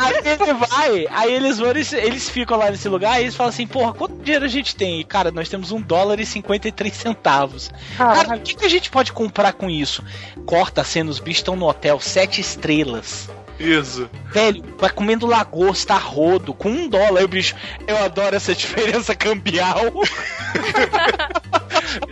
[0.01, 3.51] Aí ele vai, aí eles vão, eles, eles ficam lá nesse lugar e eles falam
[3.51, 5.01] assim, porra, quanto dinheiro a gente tem?
[5.01, 7.71] E, cara, nós temos um dólar e 53 centavos.
[7.97, 10.03] Cara, o que, que a gente pode comprar com isso?
[10.45, 13.31] Corta a cena, os bichos estão no hotel, sete estrelas.
[13.59, 14.11] Isso.
[14.33, 17.21] Velho, vai comendo lagosta rodo, com um dólar.
[17.21, 17.55] Aí o bicho,
[17.87, 19.79] eu adoro essa diferença cambial.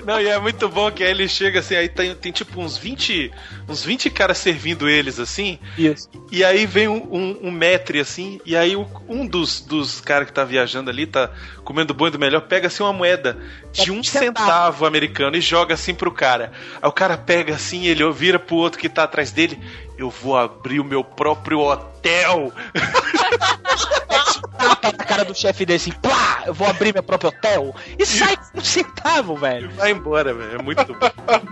[0.04, 2.76] Não, e é muito bom que aí ele chega assim, aí tem, tem tipo uns
[2.76, 3.30] 20,
[3.68, 5.58] uns 20 caras servindo eles assim.
[5.76, 6.08] Isso.
[6.30, 10.32] E aí vem um, um, um metre assim, e aí um dos, dos caras que
[10.32, 11.30] tá viajando ali, tá
[11.64, 13.38] comendo bom e do melhor, pega assim uma moeda
[13.72, 16.52] de um centavo americano e joga assim pro cara.
[16.80, 19.58] Aí o cara pega assim, ele vira pro outro que tá atrás dele,
[19.96, 22.52] eu vou abrir o meu próprio hotel.
[24.34, 27.74] Tapa na cara do chefe dele assim, plá, eu vou abrir meu próprio hotel.
[27.98, 29.70] E sai com um centavo, velho.
[29.70, 30.60] Vai embora, velho.
[30.60, 31.06] É muito bom.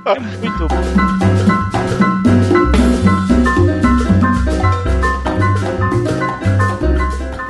[0.07, 1.49] É muito bom.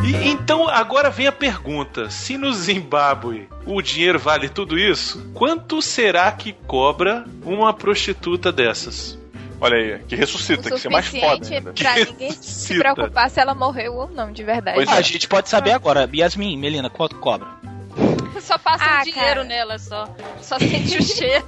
[0.04, 5.82] E então agora vem a pergunta: se no Zimbábue o dinheiro vale tudo isso, quanto
[5.82, 9.17] será que cobra uma prostituta dessas?
[9.60, 11.72] Olha aí, que ressuscita, que ser mais foda ainda.
[11.72, 12.80] pra ninguém se Cita.
[12.94, 14.76] preocupar se ela morreu ou não, de verdade.
[14.76, 14.98] Pois Ah, é.
[14.98, 16.08] a gente pode saber agora.
[16.14, 17.48] Yasmin, Melina, quanto cobra?
[18.40, 19.44] Só passa Ah, um dinheiro cara.
[19.44, 20.08] nela só.
[20.40, 21.44] Só sente o cheiro.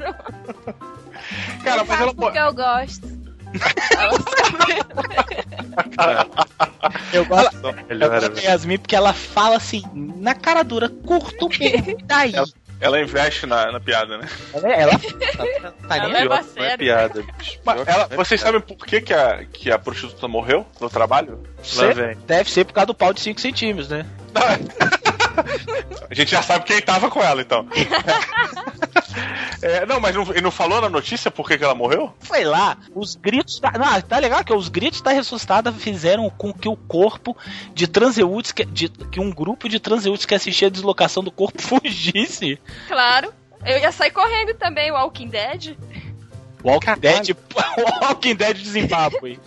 [1.62, 3.20] Cara, eu mas ela porque eu gosto.
[7.12, 7.56] Eu gosto
[7.88, 12.34] Melhor, da Yasmin porque ela fala assim, na cara dura, curto mesmo, e daí?
[12.34, 12.46] Ela-
[12.80, 14.28] Ela investe na, na piada, né?
[14.54, 16.78] Ela, ela tá, tá Ela Não é sério.
[16.78, 17.24] piada.
[17.64, 21.42] Mas ela- vocês sabem por que, que, a, que a prostituta morreu no trabalho?
[21.94, 22.16] Vem.
[22.26, 24.06] Deve ser por causa do pau de 5 centímetros, né?
[26.10, 27.66] A gente já sabe quem tava com ela, então.
[29.62, 32.14] É, não, mas não, ele não falou na notícia por que, que ela morreu?
[32.20, 33.60] Foi lá, os gritos.
[33.60, 37.36] Da, não, tá legal que os gritos da ressuscitada fizeram com que o corpo
[37.74, 41.60] de transeúntes, que, de, que um grupo de transeúntes que assistia a deslocação do corpo
[41.62, 42.58] fugisse.
[42.88, 43.32] Claro.
[43.64, 45.76] Eu ia sair correndo também, o Walking Dead.
[46.64, 47.36] Walking Dead,
[48.02, 49.38] Walking Dead de Zimbábue.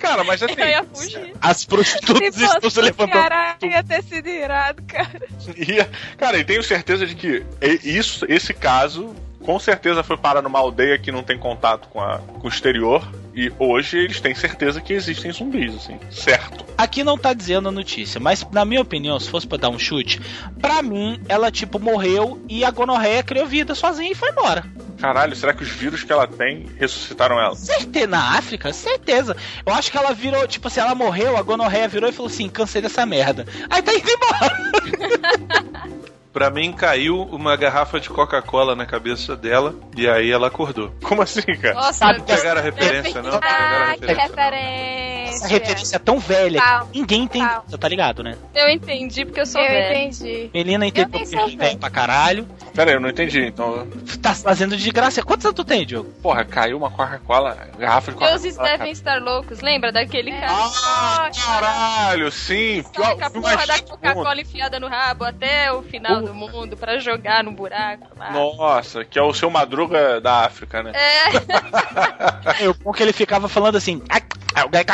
[0.00, 0.54] Cara, mas assim.
[0.60, 1.34] Eu ia fugir.
[1.40, 3.20] As prostitutas estão se levantando.
[3.22, 5.26] Caralho, ia ter sido irado, cara.
[5.56, 10.40] ia- cara, e tenho certeza de que e- isso, esse caso com certeza foi parar
[10.42, 13.06] numa aldeia que não tem contato com, a- com o exterior.
[13.34, 15.98] E hoje eles têm certeza que existem zumbis, assim.
[16.10, 16.66] Certo.
[16.76, 19.78] Aqui não tá dizendo a notícia, mas na minha opinião, se fosse pra dar um
[19.78, 20.20] chute,
[20.60, 24.64] pra mim, ela tipo morreu e a gonorreia criou vida sozinha e foi embora.
[24.98, 27.56] Caralho, será que os vírus que ela tem ressuscitaram ela?
[27.56, 29.34] Certeza, na África, certeza.
[29.64, 32.50] Eu acho que ela virou, tipo assim, ela morreu, a gonorreia virou e falou assim:
[32.50, 33.46] cansei dessa merda.
[33.70, 35.92] Aí tá indo embora.
[36.32, 40.90] Pra mim caiu uma garrafa de Coca-Cola na cabeça dela e aí ela acordou.
[41.04, 41.74] Como assim, cara?
[41.74, 43.38] Nossa, Sabe, Pegaram a referência, não?
[43.38, 44.22] Pegaram a Ah, que referência.
[44.28, 45.12] referência.
[45.32, 46.86] Essa referência é tão velha Pau.
[46.92, 48.36] que ninguém entende, você tá ligado, né?
[48.54, 49.98] eu entendi porque eu sou Eu velha.
[50.04, 50.50] entendi.
[50.52, 52.46] Melina entendeu nem que sou a gente velho pra caralho.
[52.74, 53.46] Pera aí, eu não entendi.
[53.46, 53.86] Então,
[54.20, 55.22] Tá fazendo de graça.
[55.22, 56.10] Quantos anos tu tem, Diogo?
[56.22, 58.78] porra, caiu uma Coca-Cola, garrafa de Deuses Coca-Cola.
[58.78, 59.60] devem estar loucos.
[59.60, 60.52] Lembra daquele cara?
[60.52, 62.82] Ah, caralho, sim.
[62.94, 63.78] Com a porra da.
[63.82, 68.08] Coca-Cola enfiada no rabo até o final do mundo pra jogar no buraco.
[68.16, 68.30] lá.
[68.30, 70.92] Nossa, que é o seu Madruga da África, né?
[70.94, 74.02] É, É, o bom que ele ficava falando assim.
[74.08, 74.20] "Ai,
[74.54, 74.84] ai, o gai-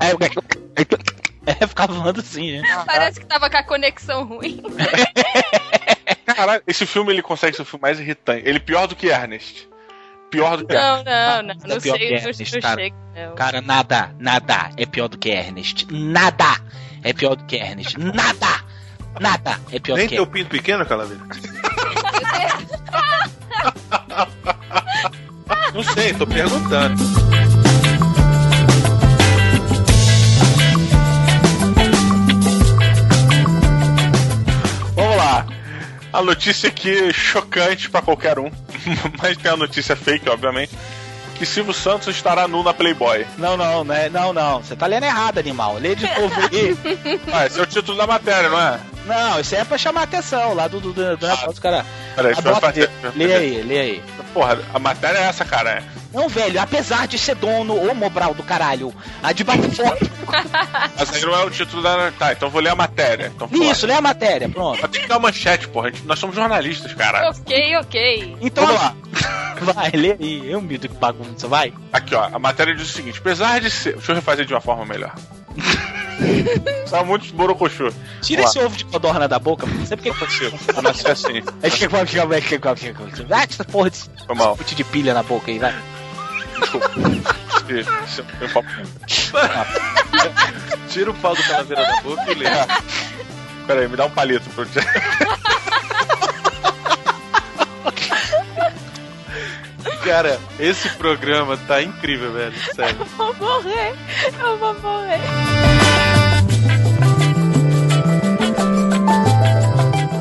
[0.00, 0.30] ai, o gai-
[1.46, 2.62] É, ficava falando assim, né?
[2.86, 4.62] parece que tava com a conexão ruim.
[6.24, 8.42] Caralho, esse filme ele consegue ser o filme mais irritante.
[8.48, 9.68] Ele pior do que Ernest.
[10.30, 11.04] Pior do que Ernest.
[11.04, 11.54] Não, não, não.
[11.68, 12.80] Não É pior sei, que não, Ernest, não cara.
[12.80, 13.34] chega, não.
[13.34, 15.86] Cara, nada, nada é pior do que Ernest.
[15.92, 16.44] Nada
[17.02, 17.98] é pior do que Ernest.
[17.98, 18.71] Nada!
[19.20, 21.22] Nada é pior Nem que teu pinto pequeno, Calaveira?
[25.74, 27.02] Não sei, tô perguntando.
[36.12, 38.50] A notícia aqui chocante pra qualquer um,
[39.20, 40.70] mas tem a notícia fake, obviamente,
[41.42, 43.26] que Silvio Santos estará nu na Playboy.
[43.36, 44.62] Não, não, não, é- não, não.
[44.62, 45.74] Você tá lendo errado, animal.
[45.74, 46.76] Lê de novo aí.
[47.32, 48.78] Ah, esse é o título da matéria, não é?
[49.06, 51.84] Não, isso aí é pra chamar a atenção lá do, do, do, do negócio, cara.
[52.14, 52.90] Peraí, deixa eu Bota fazer.
[53.04, 53.10] aí.
[53.14, 54.02] Lê aí, lê aí.
[54.34, 55.70] Porra, a matéria é essa, cara.
[55.70, 55.82] é.
[56.12, 60.10] Não, velho, apesar de ser dono, ô Mobral do caralho, a de bate foto.
[60.98, 62.10] Mas aí não é o título da.
[62.12, 63.32] Tá, então vou ler a matéria.
[63.34, 64.78] Então, Isso, lê a matéria, pronto.
[64.82, 65.88] Mas tem que dar manchete, porra.
[65.88, 67.30] a gente- Nós somos jornalistas, cara.
[67.30, 68.36] Ok, ok.
[68.42, 68.94] Então, Vamos lá.
[69.74, 70.50] vai, lê aí.
[70.50, 71.72] Eu me que bagunça, vai.
[71.92, 72.24] Aqui, ó.
[72.32, 73.94] A matéria diz o seguinte: apesar de ser.
[73.94, 75.14] Deixa eu refazer de uma forma melhor.
[76.88, 77.90] Tá muito borocochô.
[78.20, 80.58] Tira Vamos esse ovo de codorna da boca, não sei porque que lá.
[80.74, 81.42] Vou nascer assim.
[81.62, 83.64] Aí fica com a fica com a fica com a fica com a Vai, essa
[83.64, 84.56] porra de Foi mal.
[84.58, 85.74] chute de pilha na boca aí, vai.
[87.70, 88.46] É
[90.90, 92.46] Tira o pau do calaveira da boca e lê.
[93.66, 94.66] Pera aí, me dá um palito pro
[100.04, 102.54] Cara, esse programa tá incrível, velho.
[102.74, 102.96] Sério.
[103.16, 103.94] vou morrer.
[104.40, 105.20] Eu vou morrer.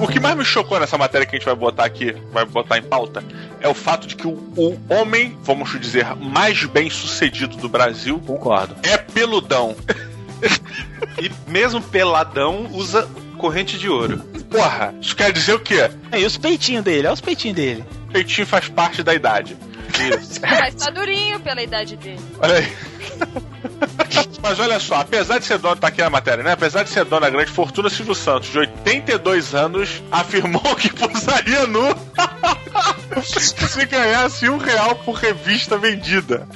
[0.01, 2.77] O que mais me chocou nessa matéria que a gente vai botar aqui, vai botar
[2.77, 3.23] em pauta,
[3.59, 8.19] é o fato de que o, o homem, vamos dizer, mais bem sucedido do Brasil
[8.25, 8.75] Concordo.
[8.83, 9.75] é peludão.
[11.21, 14.17] E mesmo peladão usa corrente de ouro.
[14.49, 15.89] Porra, isso quer dizer o quê?
[16.15, 17.85] E os peitinhos dele, olha os peitinhos dele.
[18.11, 19.55] Peitinho faz parte da idade.
[19.99, 20.39] Isso.
[20.41, 22.21] Mas tá durinho pela idade dele.
[22.39, 22.77] Olha aí.
[24.41, 26.51] Mas olha só, apesar de ser dono, tá aqui na matéria, né?
[26.53, 31.67] Apesar de ser dono da grande fortuna, Silvio Santos, de 82 anos, afirmou que posaria
[31.67, 31.95] nu
[33.23, 36.47] se ganhasse um real por revista vendida.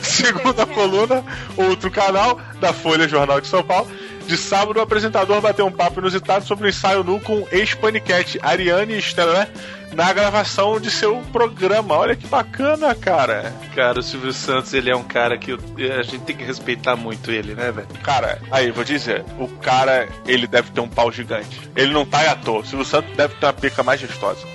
[0.00, 1.24] Segundo a coluna,
[1.56, 3.90] outro canal da Folha Jornal de São Paulo,
[4.26, 9.00] de sábado o apresentador bateu um papo inusitado sobre o ensaio nu com ex-paniquete Ariane
[9.00, 9.48] Stellar
[9.94, 11.94] na gravação de seu programa.
[11.96, 13.52] Olha que bacana, cara.
[13.74, 17.30] Cara, o Silvio Santos, ele é um cara que a gente tem que respeitar muito
[17.30, 17.88] ele, né, velho?
[18.02, 21.60] Cara, aí, vou dizer, o cara, ele deve ter um pau gigante.
[21.76, 22.60] Ele não tá à toa.
[22.60, 24.46] O Silvio Santos deve ter uma pica mais gostosa.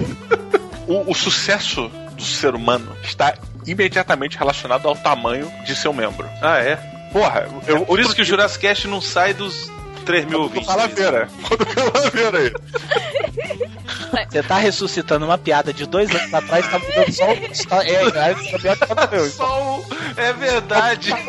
[0.86, 3.34] o, o sucesso do ser humano está
[3.66, 6.28] imediatamente relacionado ao tamanho de seu membro.
[6.40, 6.95] Ah, é?
[7.16, 9.70] Porra, eu, Por isso que o Jurassic Cast não sai dos
[10.04, 10.68] 3 mil ouvintes.
[10.68, 11.28] Calaveira.
[11.48, 12.52] Do Calaveira aí.
[14.30, 17.54] Você tá ressuscitando uma piada de dois anos atrás, tá mudando só o.
[17.54, 19.30] só- É, é, é pior que quando eu.
[19.30, 19.86] Só o-
[20.18, 21.10] É verdade.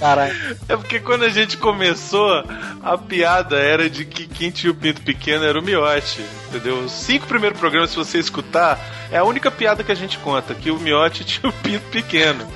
[0.00, 0.56] Caralho.
[0.68, 2.44] É porque quando a gente começou,
[2.82, 6.78] a piada era de que quem tinha o pinto pequeno era o Miote, entendeu?
[6.80, 8.78] Os cinco primeiros programas, se você escutar,
[9.10, 12.46] é a única piada que a gente conta, que o Miote tinha o pinto pequeno.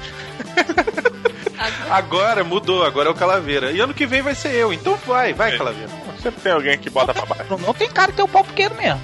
[1.90, 3.70] Agora mudou, agora é o Calaveira.
[3.70, 5.90] E ano que vem vai ser eu, então vai, vai, Calaveira.
[6.22, 7.56] Sempre tem alguém que bota pra baixo.
[7.58, 9.00] Não, tem cara que tem o pau pequeno mesmo.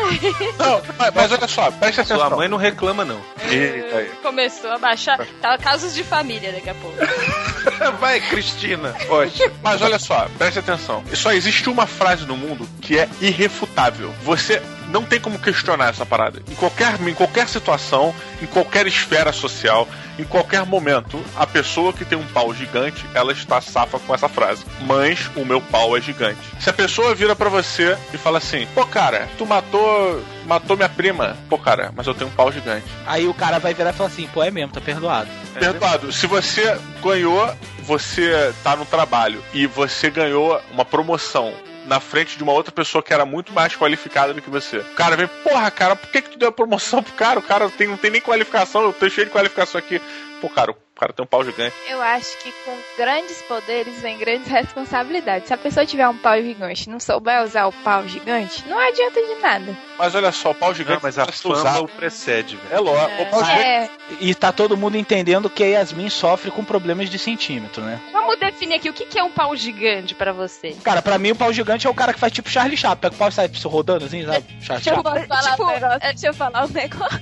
[0.58, 0.82] Não,
[1.14, 2.28] mas, olha só, presta atenção.
[2.28, 3.20] Sua mãe não reclama, não.
[3.48, 4.10] Eita aí.
[4.22, 5.18] Começou a baixar.
[5.40, 6.96] Tá casos de família daqui a pouco.
[8.00, 8.94] Vai, Cristina.
[9.08, 9.52] Ótimo.
[9.62, 11.04] Mas olha só, preste atenção.
[11.14, 14.12] Só existe uma frase no mundo que é irrefutável.
[14.22, 16.42] Você não tem como questionar essa parada.
[16.48, 22.04] Em qualquer, em qualquer situação, em qualquer esfera social, em qualquer momento, a pessoa que
[22.04, 24.64] tem um pau gigante, ela está safa com essa frase.
[24.82, 26.40] Mas o meu pau é gigante.
[26.60, 30.88] Se a pessoa vira pra você e fala assim: "Pô, cara, tu matou, matou minha
[30.88, 31.36] prima".
[31.48, 32.86] Pô, cara, mas eu tenho um pau gigante.
[33.06, 35.30] Aí o cara vai virar e falar assim, pô, é mesmo, tá perdoado.
[35.54, 41.52] Perdoado, se você ganhou, você tá no trabalho e você ganhou uma promoção
[41.86, 44.78] na frente de uma outra pessoa que era muito mais qualificada do que você.
[44.78, 47.38] O cara vem, porra, cara, por que, que tu deu a promoção pro cara?
[47.38, 50.00] O cara tem, não tem nem qualificação, eu tô cheio de qualificação aqui.
[50.40, 51.74] Pô, cara, cara tem um pau gigante.
[51.88, 55.48] Eu acho que com grandes poderes vem grandes responsabilidades.
[55.48, 58.78] Se a pessoa tiver um pau gigante e não souber usar o pau gigante, não
[58.78, 59.76] adianta de nada.
[59.98, 61.84] Mas olha só, o pau gigante Não, mas a fama usado.
[61.84, 62.74] o precede, velho.
[62.74, 63.22] É lógico.
[63.22, 67.08] O pau gigante É, E tá todo mundo entendendo que a Yasmin sofre com problemas
[67.10, 68.00] de centímetro, né?
[68.12, 70.76] Vamos definir aqui o que é um pau gigante pra você.
[70.84, 73.00] Cara, pra mim o pau gigante é o cara que faz tipo Charlie Chaplin.
[73.00, 74.44] Pega o pau e sai rodando assim, sabe?
[74.62, 75.26] Charlie deixa eu Chaplin.
[75.26, 76.00] falar Tipo, um negócio.
[76.00, 77.20] Deixa eu falar um negócio.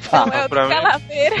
[0.00, 0.74] Fala, Não é o pra do mim.
[0.74, 1.36] calaveira.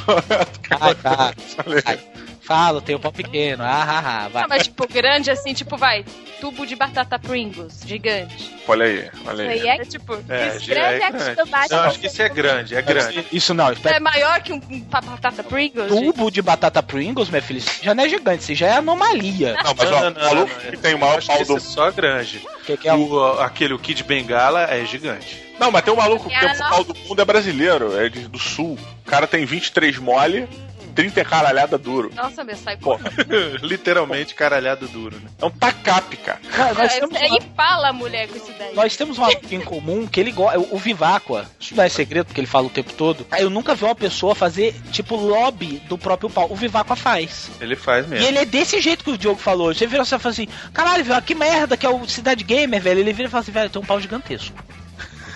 [0.00, 1.98] Vai, vai.
[2.42, 3.62] Fala, tem o pau pequeno.
[3.62, 4.42] Ah, ah, ah, vai.
[4.42, 6.04] Não, mas tipo, grande assim, tipo, vai,
[6.40, 8.52] tubo de batata Pringles, gigante.
[8.66, 9.60] Olha aí, olha Isso aí.
[9.60, 11.70] aí é É tipo, É, Isso grande é é que grande.
[11.70, 13.24] Não, acho que isso é grande, é grande.
[13.32, 13.96] Isso não, espera.
[13.96, 15.88] é maior que um, um batata Pringles?
[15.92, 16.04] gente?
[16.04, 19.54] Tubo de batata Pringles, minha filha, isso já não é gigante, isso já é anomalia.
[19.62, 21.56] Não, mas ó, o maluco que tem o maior pau que do.
[21.56, 22.42] é só grande.
[22.66, 23.02] Que, que é o...
[23.12, 25.40] O, aquele o Kid Bengala é gigante.
[25.60, 28.26] Não, mas tem um maluco que tem o pau do mundo é brasileiro, é de-
[28.26, 28.76] do sul.
[29.12, 30.48] O cara tem 23 mole
[30.94, 32.10] 30 é caralhada duro.
[32.14, 32.98] Nossa, meu, sai Pô,
[33.62, 35.30] Literalmente caralhado duro, né?
[35.40, 36.40] é um tacape, cara.
[36.74, 38.74] Nós, É, temos é uma, impala a mulher com isso daí.
[38.74, 40.58] nós temos uma amiga em comum que ele gosta.
[40.58, 43.26] O Viváqua, isso não é segredo, porque ele fala o tempo todo.
[43.38, 46.50] Eu nunca vi uma pessoa fazer, tipo, lobby do próprio pau.
[46.50, 47.50] O Viváqua faz.
[47.60, 48.26] Ele faz E mesmo.
[48.26, 49.74] ele é desse jeito que o Diogo falou.
[49.74, 53.00] Você vira e fala assim: caralho, velho, que merda que é o Cidade Gamer, velho.
[53.00, 54.56] Ele vira e fala assim: velho, tem um pau gigantesco.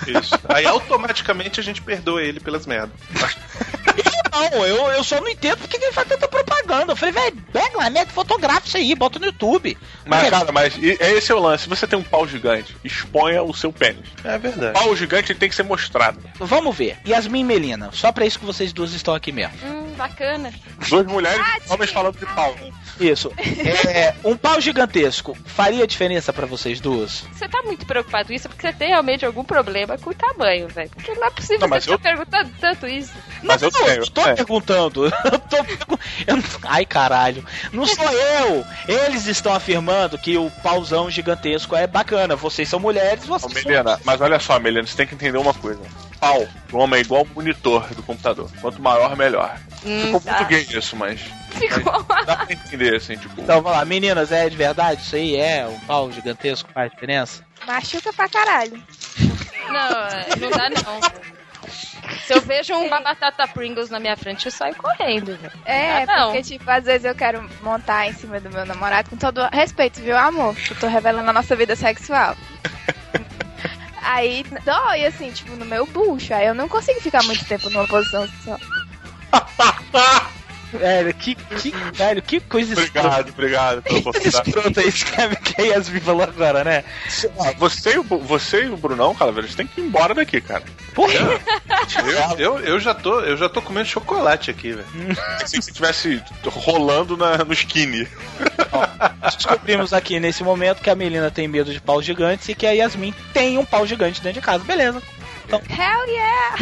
[0.07, 0.39] Isso.
[0.49, 2.95] Aí automaticamente a gente perdoa ele pelas merdas.
[4.51, 6.93] Não, eu, eu só não entendo porque que ele faz tanta propaganda.
[6.93, 9.77] Eu falei, velho, pega uma merda, fotografa isso aí, bota no YouTube.
[10.05, 11.65] Mas, cara, mas e- é esse é o lance.
[11.65, 14.07] Se você tem um pau gigante, exponha o seu pênis.
[14.25, 14.73] É verdade.
[14.79, 16.19] Pau gigante tem que ser mostrado.
[16.39, 16.99] Vamos ver.
[17.07, 19.53] Yasmin e Melina, só pra isso que vocês duas estão aqui mesmo.
[19.65, 20.53] Hum, bacana.
[20.89, 22.55] Duas mulheres e homens falando de pau.
[23.01, 23.33] Isso.
[23.89, 27.25] É, um pau gigantesco faria diferença pra vocês duas?
[27.33, 30.69] Você tá muito preocupado com isso porque você tem realmente algum problema com o tamanho,
[30.69, 30.91] velho.
[30.91, 33.13] Porque não é possível Não, mas você eu- perguntando tanto isso.
[33.43, 33.99] Mas eu não, tenho.
[34.03, 34.35] eu tô é.
[34.35, 35.07] perguntando.
[35.25, 37.45] Eu tô pergu- eu não- Ai, caralho.
[37.73, 38.65] Não sou eu.
[38.89, 42.35] Eles estão afirmando que o pauzão gigantesco é bacana.
[42.37, 43.63] Vocês são mulheres, Ô, vocês são...
[43.71, 45.81] Melina, mas olha só, Melina, você tem que entender uma coisa.
[46.21, 48.51] Pau pro homem é igual o monitor do computador.
[48.61, 49.57] Quanto maior, melhor.
[49.85, 50.37] Hum, Ficou tá.
[50.37, 51.21] muito gay isso, mas
[51.51, 52.03] Ficou.
[52.25, 53.41] dá pra entender, assim, tipo...
[53.41, 53.85] Então, vamos lá.
[53.85, 55.03] Meninas, é de verdade?
[55.03, 57.45] Isso aí é um pau gigantesco faz diferença?
[57.67, 58.83] Machuca pra caralho.
[59.69, 59.75] Não,
[60.09, 61.01] é, não dá não.
[62.27, 65.53] Se eu vejo uma batata Pringles na minha frente, eu saio correndo, velho.
[65.65, 66.27] É, Ah, não.
[66.33, 70.01] porque, tipo, às vezes eu quero montar em cima do meu namorado com todo respeito,
[70.01, 70.57] viu, amor?
[70.71, 72.37] Eu tô revelando a nossa vida sexual.
[74.03, 76.33] Aí dói, assim, tipo, no meu bucho.
[76.33, 78.57] Aí eu não consigo ficar muito tempo numa posição só.
[80.73, 84.49] Velho, que, que, velho, que coisa Obrigado, obrigado pela oportunidade.
[84.51, 86.85] escrota isso que, que a Yasmin falou agora, né?
[87.57, 90.65] Você e, o, você e o Brunão, cara, eles têm que ir embora daqui, cara.
[90.93, 91.13] Porra!
[91.95, 94.87] Eu, eu, eu já tô, eu já tô comendo chocolate aqui, velho.
[95.47, 98.09] Se você estivesse rolando na, no skinny.
[99.23, 102.73] Descobrimos aqui nesse momento que a Melina tem medo de pau gigantes e que a
[102.73, 104.65] Yasmin tem um pau gigante dentro de casa.
[104.65, 105.03] Beleza.
[105.51, 106.57] Hell yeah!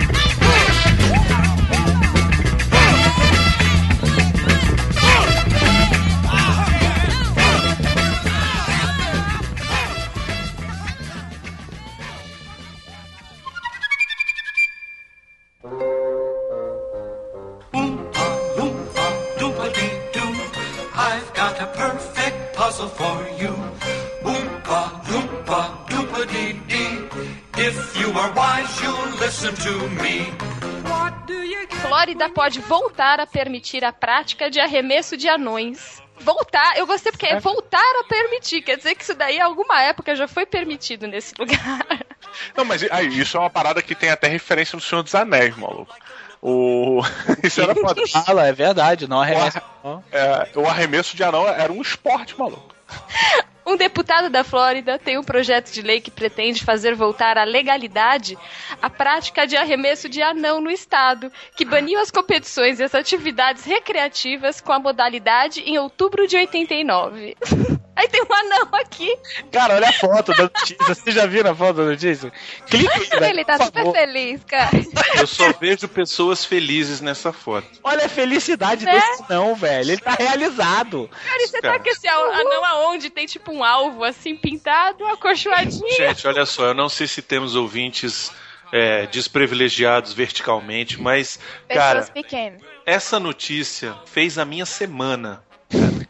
[32.18, 36.02] Flórida pode voltar a permitir a prática de arremesso de anões.
[36.18, 39.80] Voltar, eu gostei porque é voltar a permitir, quer dizer que isso daí, em alguma
[39.82, 41.86] época, já foi permitido nesse lugar.
[42.56, 45.56] Não, mas aí, isso é uma parada que tem até referência no Senhor dos Anéis,
[45.56, 45.94] maluco.
[46.42, 47.00] O...
[47.42, 48.02] Isso era foda.
[48.06, 49.60] Fala, é verdade, não arremessa.
[49.82, 50.04] não.
[50.12, 52.74] É, o arremesso de anão era um esporte, maluco.
[53.68, 58.38] Um deputado da Flórida tem um projeto de lei que pretende fazer voltar à legalidade
[58.80, 63.66] a prática de arremesso de anão no estado, que baniu as competições e as atividades
[63.66, 67.36] recreativas com a modalidade em outubro de 89.
[67.98, 69.12] Aí tem um anão aqui.
[69.50, 70.76] Cara, olha a foto da notícia.
[70.86, 72.32] Vocês já viram a foto da notícia?
[72.66, 72.94] Clica
[73.24, 73.92] aí, Ele tá super favor.
[73.92, 74.70] feliz, cara.
[75.16, 77.66] Eu só vejo pessoas felizes nessa foto.
[77.82, 78.92] Olha a felicidade Né?
[78.92, 79.90] desse não, velho.
[79.90, 81.10] Ele tá realizado.
[81.24, 81.74] Cara, e você Cara.
[81.78, 83.10] tá com esse a- anão aonde?
[83.10, 85.96] Tem tipo um alvo assim pintado, acolchoadinho.
[85.96, 88.30] Gente, olha só, eu não sei se temos ouvintes
[88.72, 92.60] é, desprivilegiados verticalmente, mas, cara, Pessoas pequenas.
[92.86, 95.42] essa notícia fez a minha semana.
[95.70, 96.07] Cara,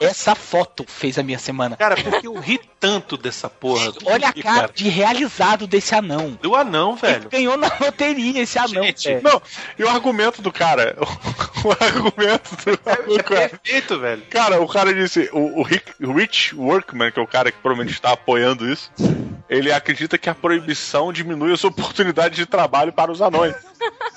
[0.00, 1.76] essa foto fez a minha semana.
[1.76, 3.92] Cara, porque eu ri tanto dessa porra.
[4.04, 6.38] Olha a cara de realizado desse anão.
[6.40, 7.28] Do anão, Ele velho.
[7.28, 9.22] ganhou na loteria esse anão, Gente, velho.
[9.22, 9.42] Não,
[9.78, 10.96] e o argumento do cara?
[11.64, 13.48] O, argumento do maluco é.
[13.48, 14.22] Perfeito, velho.
[14.30, 17.58] Cara, o cara disse, o, o Rick- o Rich Workman, que é o cara que
[17.58, 18.92] provavelmente está apoiando isso,
[19.50, 23.56] ele acredita que a proibição diminui as oportunidades de trabalho para os anões.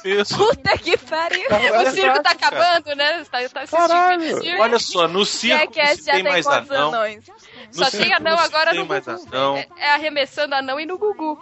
[0.03, 0.37] Isso.
[0.37, 1.47] Puta que pariu.
[1.49, 2.57] O circo tá cara.
[2.73, 3.23] acabando, né?
[3.25, 4.41] Tá, tá assistindo Caralho.
[4.41, 4.61] circo.
[4.61, 6.87] Olha só, no circo se já tem tem mais anão.
[6.93, 7.23] anões?
[7.71, 9.27] Só No tem circo anão agora tem no mais Gugu.
[9.27, 9.57] anão.
[9.57, 11.39] É, é arremessando anão e no Gugu.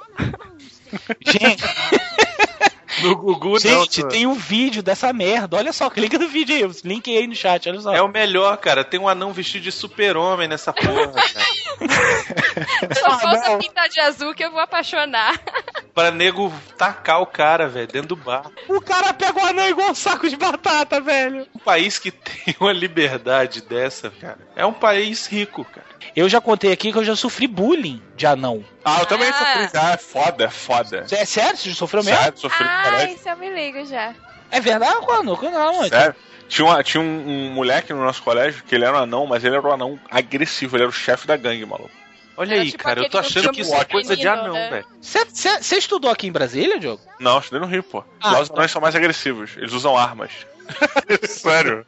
[1.25, 1.63] Gente,
[3.03, 3.59] No Gugu não.
[3.59, 4.13] gente, cara.
[4.13, 5.57] tem um vídeo dessa merda.
[5.57, 6.71] Olha só, clica no vídeo aí.
[6.83, 7.93] Link aí no chat, olha só.
[7.93, 8.83] É o melhor, cara.
[8.83, 12.93] Tem um anão vestido de super-homem nessa porra, cara.
[12.93, 15.39] Só falta pintar de azul que eu vou apaixonar.
[15.93, 18.49] pra nego tacar o cara, velho, dentro do bar.
[18.67, 21.47] O cara pega o anão igual um saco de batata, velho.
[21.53, 25.87] Um país que tem uma liberdade dessa, cara, é um país rico, cara.
[26.15, 28.63] Eu já contei aqui que eu já sofri bullying de anão.
[28.83, 29.33] Ah, eu também Ah.
[29.33, 29.91] sofri já.
[29.93, 31.05] É foda, é foda.
[31.11, 31.57] É sério?
[31.57, 32.17] Você já sofreu mesmo?
[32.19, 33.11] Sério, sofri Ah, caralho.
[33.13, 34.13] isso eu me ligo já.
[34.51, 34.95] É verdade?
[35.05, 35.35] Quando?
[35.37, 35.99] Quando não, então.
[35.99, 36.15] Sério.
[36.47, 39.43] Tinha, uma- tinha um, um moleque no nosso colégio que ele era um anão, mas
[39.43, 41.91] ele era um anão agressivo, ele era o chefe da gangue, maluco.
[42.35, 44.69] Olha Era aí, tipo cara, eu tô achando que isso é coisa de anão, né?
[44.69, 44.85] velho.
[45.01, 47.01] Você estudou aqui em Brasília, Diogo?
[47.19, 48.03] Não, eu estudei no Rio, pô.
[48.21, 48.55] Ah, Lá os tá.
[48.55, 50.31] anões são mais agressivos, eles usam armas.
[51.27, 51.85] Sério.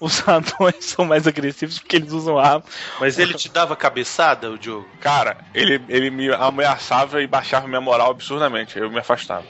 [0.00, 2.64] Os anões são mais agressivos porque eles usam arma.
[3.00, 4.88] Mas ele te dava cabeçada, o Diogo?
[5.00, 9.44] Cara, ele, ele me ameaçava e baixava minha moral absurdamente, eu me afastava.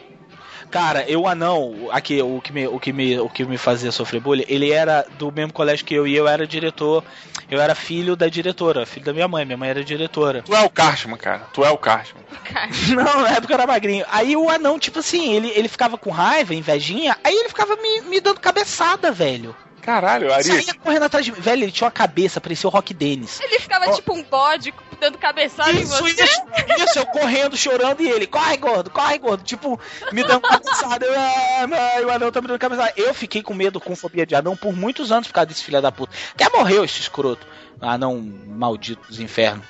[0.71, 4.21] Cara, eu anão, aqui, o que, me, o, que me, o que me fazia sofrer
[4.21, 7.03] bullying, ele era do mesmo colégio que eu e eu era diretor.
[7.51, 9.45] Eu era filho da diretora, filho da minha mãe.
[9.47, 10.43] Minha mãe era diretora.
[10.43, 11.47] Tu é o Cartman, cara.
[11.53, 12.23] Tu é o Cartman.
[12.95, 14.05] Não, na época eu era magrinho.
[14.11, 18.03] Aí o anão, tipo assim, ele, ele ficava com raiva, invejinha, aí ele ficava me,
[18.03, 19.57] me dando cabeçada, velho.
[19.89, 20.45] Caralho, Ari.
[20.45, 21.41] Saía correndo atrás de mim.
[21.41, 23.41] Velho, ele tinha uma cabeça, parecia o Rock Dennis.
[23.41, 26.25] Ele ficava tipo um bode dando cabeçada em Isso, você.
[26.25, 26.43] isso,
[26.79, 29.43] isso, eu correndo, chorando, e ele, corre, gordo, corre, gordo.
[29.45, 29.81] Tipo,
[30.13, 31.07] me dando cabeçada.
[31.07, 32.93] Eu, ah, o anão tá me dando cabeçada.
[32.99, 35.81] Eu fiquei com medo, com fobia de anão por muitos anos por causa desse filho
[35.81, 36.15] da puta.
[36.35, 37.47] Até morreu esse escroto.
[37.81, 39.65] Anão maldito dos infernos.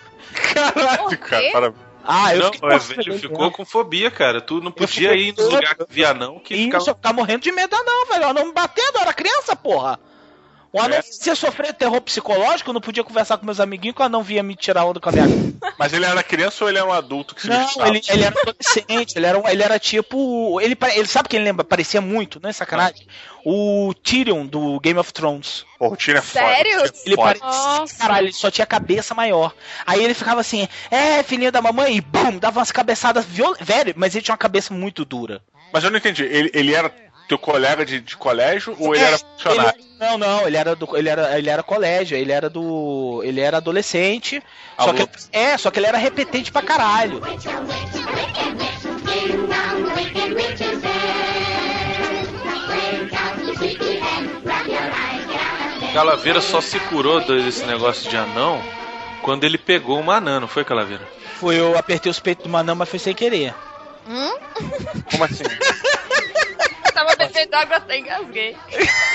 [0.53, 1.53] Caralho, cara.
[1.53, 1.88] Parabéns.
[2.05, 3.53] Ah, eu não, o com velho medo, ficou né?
[3.55, 4.41] com fobia, cara.
[4.41, 6.91] Tu não podia ir nos lugares que via não, que Isso, ficava...
[6.91, 8.27] eu ficava morrendo de medo, não, velho.
[8.27, 9.99] O anão me batendo, eu era criança, porra.
[10.71, 11.03] O anão, É.
[11.03, 14.23] se eu sofrer terror psicológico, eu não podia conversar com meus amiguinhos que o anão
[14.23, 15.27] vinha me tirar onda com a minha
[15.79, 18.39] Mas ele era criança ou ele era um adulto que se Não, ele, ele era
[18.39, 20.61] adolescente, ele era, um- ele era tipo.
[20.61, 21.65] Ele, ele sabe quem lembra?
[21.65, 23.07] Parecia muito, não é sacanagem?
[23.45, 25.65] O Tyrion do Game of Thrones.
[25.79, 26.45] Pô, o Tino é foda.
[26.45, 26.71] Sério?
[26.83, 27.39] Tyrion é Ele foda.
[27.39, 27.49] parecia.
[27.79, 27.97] Nossa.
[27.99, 29.55] Caralho, ele só tinha cabeça maior.
[29.87, 33.67] Aí ele ficava assim, é, filhinho da mamãe, e bum, dava umas cabeçadas violentas.
[33.67, 35.41] Velho, mas ele tinha uma cabeça muito dura.
[35.73, 36.25] Mas eu não entendi.
[36.25, 36.93] Ele, ele era
[37.29, 39.79] teu colega de, de colégio ou ele É, era funcionário?
[39.79, 43.41] ele- não, não, ele era do, ele era, ele era colégio, ele era do, ele
[43.41, 44.43] era adolescente.
[44.79, 47.21] Só que é, só que ele era repetente pra caralho.
[55.93, 58.63] Calaveira só se curou desse negócio de anão
[59.23, 61.03] quando ele pegou uma anã, não foi, Calaveira?
[61.41, 63.55] Foi eu apertei os peitos do Manão, mas foi sem querer.
[64.09, 64.31] Hum?
[65.11, 65.45] Como assim?
[67.11, 68.57] Eu tava bebendo água até engasguei.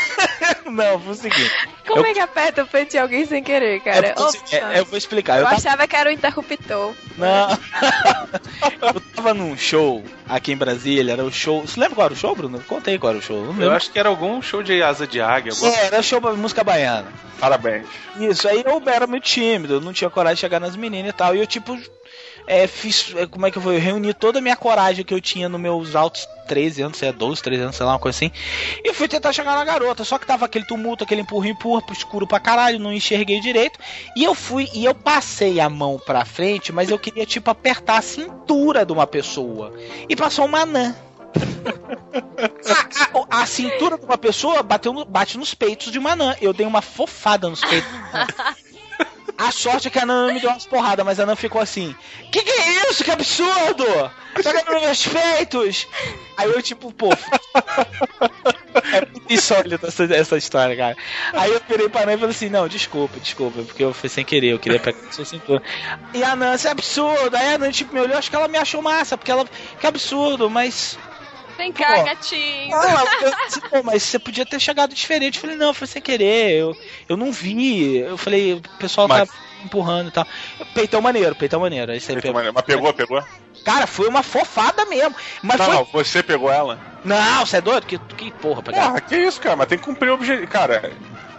[0.65, 1.51] não, foi o seguinte.
[1.87, 4.07] Como Eu- é que aperta o peito de alguém sem querer, cara?
[4.07, 4.73] É porque- Opa.
[4.73, 5.33] é, eu vou explicar.
[5.35, 6.93] eu Eu tava, achava que era o interruptor.
[7.17, 7.49] não.
[8.93, 11.61] eu tava num show aqui em Brasília, era o show.
[11.61, 12.59] Você lembra qual era o show, Bruno?
[12.67, 13.53] Contei qual era o show.
[13.53, 15.51] Não Eu acho que era algum show de asa de águia.
[15.51, 17.07] alguma- É, era show pra música baiana.
[17.39, 17.85] Parabéns.
[18.17, 21.13] Isso, aí eu era muito tímido, eu não tinha coragem de chegar nas meninas e
[21.13, 21.35] tal.
[21.35, 21.77] E eu, tipo,
[22.47, 23.13] é, fiz.
[23.15, 23.73] é, Como é que eu vou?
[23.73, 27.09] Eu reuni toda a minha coragem que eu tinha nos meus altos 13 anos, sei
[27.11, 28.31] lá, 12, 13 anos, sei lá, uma coisa assim.
[28.83, 30.03] E fui tentar chegar na garota.
[30.03, 33.79] Só que tava aquele tumulto, aquele empurra, empurra, pro escuro pra caralho, não enxerguei direito.
[34.15, 37.97] E eu fui, e eu passei a mão pra frente, mas eu queria, tipo, apertar
[37.97, 39.73] a cintura de uma pessoa.
[40.09, 40.95] E passou uma anã.
[42.13, 46.35] A, a- a cintura de uma pessoa bateu no- bate nos peitos de uma anã.
[46.41, 47.89] Eu dei uma fofada nos peitos.
[49.38, 51.95] A sorte é que a Nana me deu umas porradas, mas a Nana ficou assim:
[52.31, 53.03] Que que é isso?
[53.03, 53.86] Que absurdo!
[54.36, 55.88] Pegando nos meus peitos!
[56.38, 57.09] Aí eu, tipo, pô.
[58.91, 60.97] É muito insólito essa, essa história, cara.
[61.34, 64.25] Aí eu virei pra Nana e falei assim: Não, desculpa, desculpa, porque eu fui sem
[64.25, 65.61] querer, eu queria pegar sua cintura.
[66.13, 67.36] E a Nana, isso é absurdo.
[67.36, 69.45] Aí a Nana, tipo, me olhou, acho que ela me achou massa, porque ela.
[69.79, 70.97] Que absurdo, mas.
[71.57, 72.03] Vem cá, Pô.
[72.03, 72.69] gatinho.
[72.71, 75.35] Não, eu disse, pô, mas você podia ter chegado diferente.
[75.37, 76.75] Eu falei, não, foi sem querer, eu,
[77.07, 77.97] eu não vi.
[77.97, 80.27] Eu falei, o pessoal Mas- tá empurrando e tal.
[80.73, 81.91] Peitão maneiro, peitão maneiro.
[81.91, 82.43] Aí você pegou.
[82.53, 83.23] Mas pegou, pegou?
[83.63, 85.15] Cara, foi uma fofada mesmo.
[85.41, 85.75] Mas Não, foi.
[85.75, 86.77] não, você pegou ela?
[87.05, 87.85] Não, você é doido?
[87.85, 88.87] Que, que porra, pegar.
[88.87, 89.55] Porra, que isso, cara?
[89.55, 90.47] Mas tem que cumprir o objetivo.
[90.47, 90.91] Cara,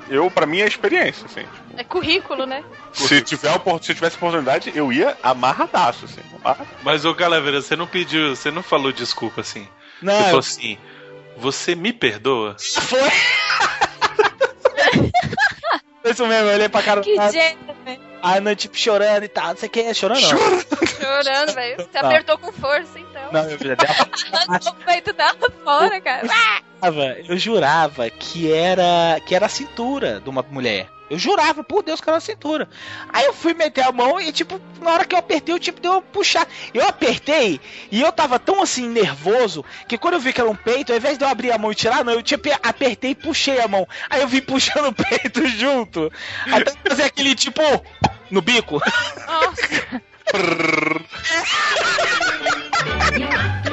[0.08, 1.44] eu, pra mim, é experiência, assim.
[1.76, 2.62] É currículo, né?
[2.94, 3.50] Se, tiver,
[3.82, 6.20] se tivesse oportunidade, eu ia amarradaço, assim.
[6.42, 9.68] amarra- Mas, ô Calaveira, você não pediu, você não falou desculpa assim.
[10.04, 10.78] Não, Você eu- falou assim,
[11.36, 12.56] você me perdoa?
[12.58, 13.00] foi.
[13.00, 13.10] Foi
[16.10, 17.58] Isso mesmo, eu olhei pra cara Que velho.
[18.22, 19.48] a Ana, tipo, chorando e tal.
[19.48, 20.28] Não sei o que, chorando não.
[20.86, 21.76] Chorando, velho.
[21.78, 22.10] Você Não.
[22.10, 23.32] apertou com força, então.
[23.32, 25.34] Não, meu filho, deu uma Arrancou o peito dela
[25.64, 26.26] fora, cara.
[26.82, 30.88] jurava, eu jurava que era que era a cintura de uma mulher.
[31.10, 32.68] Eu jurava, por Deus, que era a cintura.
[33.10, 35.80] Aí eu fui meter a mão e, tipo, na hora que eu apertei, eu, tipo,
[35.80, 36.46] deu uma puxar.
[36.72, 40.56] Eu apertei e eu tava tão, assim, nervoso, que quando eu vi que era um
[40.56, 43.14] peito, ao invés de eu abrir a mão e tirar, não, eu, tipo, apertei e
[43.14, 43.86] puxei a mão.
[44.08, 46.10] Aí eu vim puxando o peito junto.
[46.50, 47.60] Até fazer aquele, tipo,
[48.30, 48.80] no bico.
[49.26, 50.02] Nossa.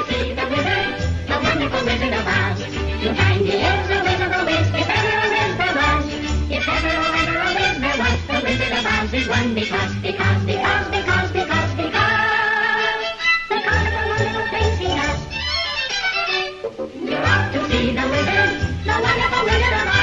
[9.11, 11.91] Because there's one, because, because, because, because, because, because,
[13.49, 15.19] because of the little things he does.
[17.09, 18.51] You're off to see the wizard,
[18.85, 20.00] the wonderful wizard of Oz.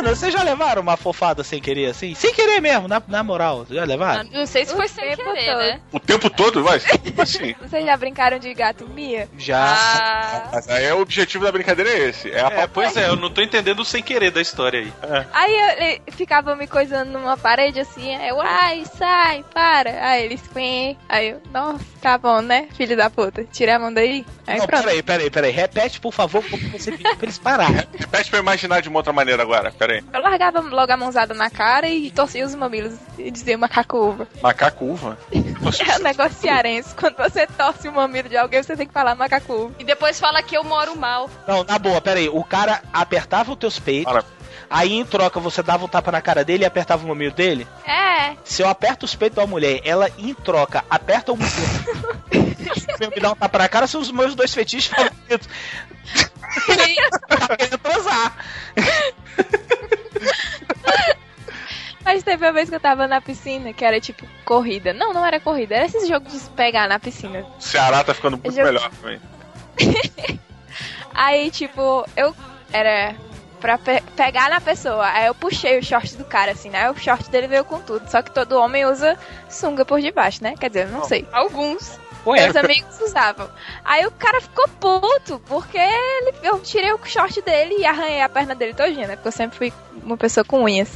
[0.00, 2.14] Cara, vocês já levaram uma fofada sem querer, assim?
[2.14, 3.66] Sem querer mesmo, na, na moral.
[3.70, 4.28] Já levaram?
[4.32, 5.58] Não sei se O foi sem tempo querer, todo.
[5.58, 5.80] né?
[5.92, 6.80] O tempo todo, vai?
[7.18, 7.54] Assim.
[7.60, 9.28] Vocês já brincaram de gato mia?
[9.36, 9.60] Já.
[9.62, 12.30] Ah, Mas aí é o objetivo da brincadeira é esse.
[12.30, 14.92] É a É, pois é, eu não tô entendendo o sem querer da história aí.
[15.32, 19.90] Aí ele ficava me coisando numa parede assim, aí eu, ai, sai, para.
[20.08, 23.92] Aí eles, "Quê?" aí eu, nossa, tá bom, né, filho da puta, tira a mão
[23.92, 24.24] daí.
[24.46, 24.82] Aí Não, pronto.
[24.84, 25.50] peraí, peraí, peraí.
[25.52, 27.86] Repete, por favor, como você pediu pra eles pararem.
[27.96, 29.70] Repete pra eu imaginar de uma outra maneira agora.
[29.70, 30.02] Pera aí.
[30.12, 34.28] Eu largava logo a mãozada na cara e torcia os mamilos e dizia macaco uva.
[34.42, 35.18] Macaco uva.
[35.32, 36.94] É um negócio cearense.
[36.94, 39.74] Quando você torce o mamilo de alguém, você tem que falar macaco uva.
[39.78, 41.28] e depois fala que eu moro mal.
[41.46, 42.28] Não, na boa, peraí.
[42.28, 44.24] O cara apertava os teus peitos, Fala.
[44.68, 47.66] aí em troca você dava um tapa na cara dele e apertava o mamilo dele?
[47.86, 52.10] É, Se eu aperto os peitos da mulher, ela em troca aperta o mamilo.
[53.14, 55.48] me dá um tapa na cara, são os meus dois fetiches favoritos.
[57.48, 58.36] tá querendo transar.
[62.04, 64.92] Mas teve uma vez que eu tava na piscina, que era tipo corrida.
[64.92, 67.44] Não, não era corrida, era esses jogos de pegar na piscina.
[67.58, 69.20] Ceará tá ficando muito Eu- melhor também.
[71.14, 72.34] Aí, tipo, eu
[72.72, 73.14] era
[73.60, 75.06] pra pe- pegar na pessoa.
[75.06, 76.90] Aí eu puxei o short do cara, assim, né?
[76.90, 78.08] O short dele veio com tudo.
[78.10, 80.54] Só que todo homem usa sunga por debaixo, né?
[80.58, 81.26] Quer dizer, eu não sei.
[81.32, 81.98] Alguns.
[82.26, 83.48] Ué, Meus amigos usavam.
[83.82, 88.28] Aí o cara ficou puto, porque ele- eu tirei o short dele e arranhei a
[88.28, 89.16] perna dele todinha, né?
[89.16, 89.72] Porque eu sempre fui
[90.02, 90.90] uma pessoa com unhas.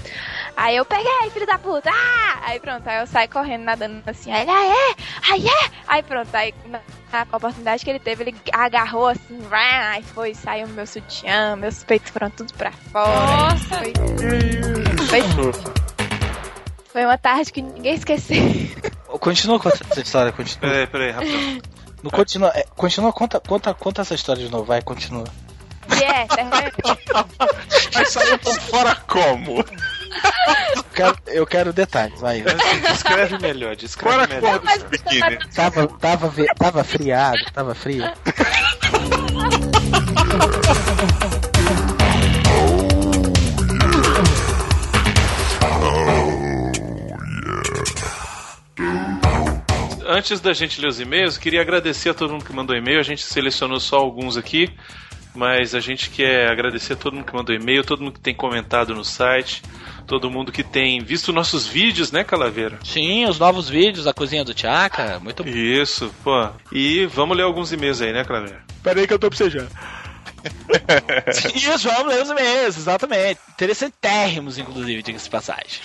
[0.56, 1.90] Aí eu peguei, filho da puta!
[1.92, 2.40] Ah!
[2.46, 4.30] Aí pronto, aí eu saí correndo, nadando assim.
[4.30, 5.32] Aí ele, ah, é?
[5.32, 5.70] Aí é?
[5.88, 6.80] Aí pronto, aí na,
[7.12, 12.10] na oportunidade que ele teve, ele agarrou assim, aí foi, saiu meu sutiã, meus peitos
[12.10, 13.08] foram tudo pra fora.
[13.08, 13.76] Nossa.
[15.08, 15.52] Foi, foi,
[16.92, 18.42] foi uma tarde que ninguém esqueceu.
[19.18, 20.60] Continua com essa história, continua.
[20.60, 21.62] Peraí, peraí, rapidão.
[22.02, 25.24] Não continua, é, continua, conta, conta, conta essa história de novo, vai, continua.
[25.88, 26.60] E é, terminou.
[27.94, 29.64] Mas saiu por fora como?
[30.76, 32.42] Eu quero, eu quero detalhes, vai.
[32.92, 34.60] Descreve melhor, descreve Fora melhor.
[34.88, 35.38] biquíni?
[35.54, 38.04] Tava, tava, ve- tava friado, tava frio.
[50.06, 53.00] Antes da gente ler os e-mails, queria agradecer a todo mundo que mandou e-mail.
[53.00, 54.70] A gente selecionou só alguns aqui,
[55.34, 58.34] mas a gente quer agradecer a todo mundo que mandou e-mail, todo mundo que tem
[58.34, 59.62] comentado no site,
[60.06, 62.78] todo mundo que tem visto nossos vídeos, né, Calaveira?
[62.84, 65.50] Sim, os novos vídeos da cozinha do Tchaka, muito bom.
[65.50, 66.48] Isso, pô.
[66.72, 68.62] E vamos ler alguns e-mails aí, né, Calaveira?
[68.82, 69.68] Pera aí que eu tô precisando.
[71.54, 73.40] Isso, vamos ler os e-mails, exatamente.
[73.54, 75.80] Interessantérrimos, inclusive, diga-se de passagem.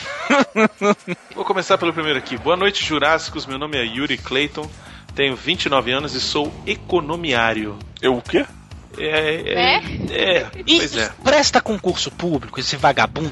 [1.33, 2.37] Vou começar pelo primeiro aqui.
[2.37, 3.45] Boa noite, Jurássicos.
[3.45, 4.69] Meu nome é Yuri Clayton,
[5.15, 7.77] tenho 29 anos e sou economiário.
[8.01, 8.45] Eu o quê?
[8.97, 9.75] É, é,
[10.11, 11.05] é, E, pois é.
[11.05, 13.31] e presta concurso público, esse vagabundo.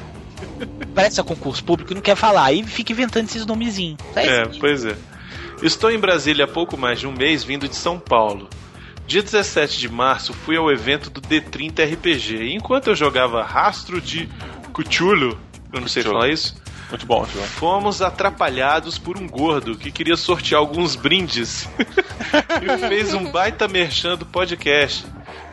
[0.93, 3.97] Presta concurso público e não quer falar, aí fica inventando esses nomezinhos.
[4.15, 4.95] É, pois é.
[5.61, 8.47] Estou em Brasília há pouco mais de um mês, vindo de São Paulo.
[9.07, 12.35] Dia 17 de março, fui ao evento do D30 RPG.
[12.43, 14.29] E enquanto eu jogava Rastro de
[14.73, 15.39] Cthulhu,
[15.71, 16.19] eu não sei Cthulhu.
[16.19, 16.55] falar isso,
[16.89, 17.45] Muito bom, João.
[17.45, 21.67] fomos atrapalhados por um gordo que queria sortear alguns brindes
[22.61, 25.05] e fez um baita merchan do podcast,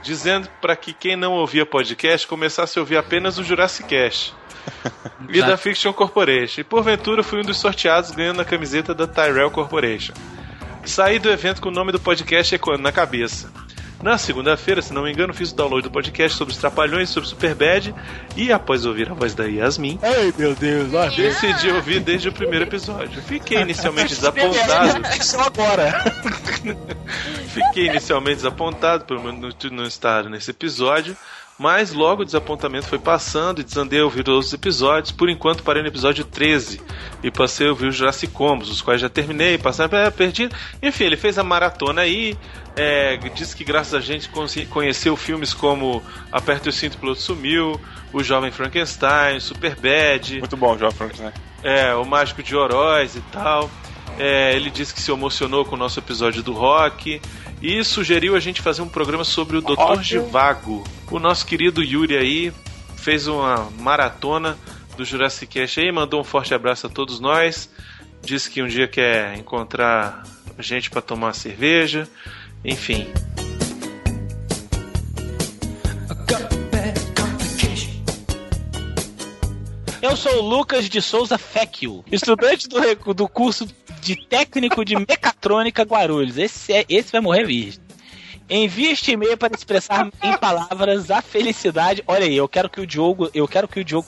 [0.02, 4.34] dizendo para que quem não ouvia podcast começasse a ouvir apenas o Jurassic Cast.
[5.28, 6.60] E da Fiction Corporation.
[6.60, 10.12] E porventura fui um dos sorteados ganhando a camiseta da Tyrell Corporation.
[10.84, 13.50] Saí do evento com o nome do podcast ecoando na cabeça.
[14.02, 17.26] Na segunda-feira, se não me engano, fiz o download do podcast sobre os Trapalhões, sobre
[17.26, 17.94] Superbad,
[18.36, 21.06] e após ouvir a voz da Yasmin, Ai, meu Deus, ó.
[21.08, 23.22] decidi ouvir desde o primeiro episódio.
[23.22, 25.08] Fiquei inicialmente desapontado.
[25.18, 26.12] Isso agora.
[27.48, 29.18] Fiquei inicialmente desapontado por
[29.72, 31.16] não estar nesse episódio,
[31.58, 35.12] mas logo o desapontamento foi passando e desandei a ouvir outros episódios.
[35.12, 36.80] Por enquanto parei no episódio 13
[37.22, 40.48] e passei a ouvir os Jurassic Combos, os quais já terminei, passei é, perdi.
[40.82, 42.36] Enfim, ele fez a maratona aí,
[42.76, 44.28] é, disse que graças a gente
[44.68, 46.02] conheceu filmes como
[46.32, 47.80] Aperta o Cinto, o Piloto Sumiu,
[48.12, 51.30] O Jovem Frankenstein, Superbad, Muito bom, João Franklin.
[51.62, 53.70] é, o Mágico de Oroz e tal.
[54.18, 57.20] É, ele disse que se emocionou com o nosso episódio do rock
[57.64, 59.72] e sugeriu a gente fazer um programa sobre o Dr.
[59.72, 60.04] Rock.
[60.04, 60.84] Givago.
[61.10, 62.52] O nosso querido Yuri aí
[62.94, 64.58] fez uma maratona
[64.98, 67.70] do Jurassic Cast aí, mandou um forte abraço a todos nós.
[68.22, 70.24] Disse que um dia quer encontrar
[70.58, 72.06] gente para tomar uma cerveja.
[72.62, 73.06] Enfim,
[80.14, 83.66] Eu sou o Lucas de Souza Fecchio, estudante do, do curso
[84.00, 86.38] de técnico de mecatrônica Guarulhos.
[86.38, 87.80] Esse, é- esse vai morrer virgem.
[88.48, 92.04] Envie este e-mail para expressar em palavras a felicidade.
[92.06, 94.06] Olha aí, eu quero que o Diogo, eu quero que o Diogo,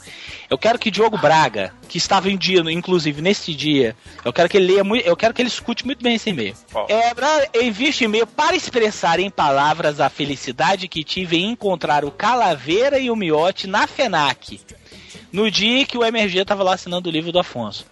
[0.48, 4.48] eu quero que o Diogo Braga, que estava em dia, inclusive neste dia, eu quero
[4.48, 6.54] que ele leia muito, eu quero que ele escute muito bem esse e-mail.
[6.72, 6.86] Ó.
[6.88, 12.12] É, envie este e-mail para expressar em palavras a felicidade que tive em encontrar o
[12.12, 14.60] Calaveira e o Miote na FENAC.
[15.36, 17.84] No dia que o MRG tava lá assinando o livro do Afonso.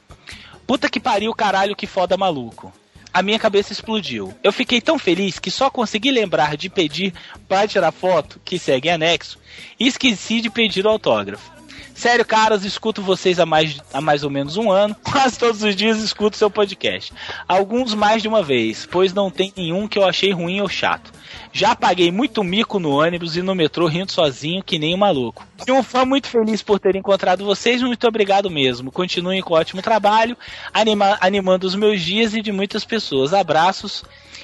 [0.66, 2.72] Puta que pariu, caralho, que foda maluco.
[3.12, 4.34] A minha cabeça explodiu.
[4.42, 7.12] Eu fiquei tão feliz que só consegui lembrar de pedir
[7.46, 9.38] para tirar foto, que segue em anexo,
[9.78, 11.52] e esqueci de pedir o autógrafo.
[11.94, 14.96] Sério, caras, escuto vocês há mais, há mais ou menos um ano.
[15.04, 17.12] Quase todos os dias escuto seu podcast.
[17.46, 21.12] Alguns mais de uma vez, pois não tem nenhum que eu achei ruim ou chato.
[21.56, 25.46] Já paguei muito mico no ônibus e no metrô rindo sozinho que nem um maluco.
[25.64, 28.90] E um fã muito feliz por ter encontrado vocês, muito obrigado mesmo.
[28.90, 30.36] Continuem com ótimo trabalho,
[30.72, 33.32] anima- animando os meus dias e de muitas pessoas.
[33.32, 34.02] Abraços.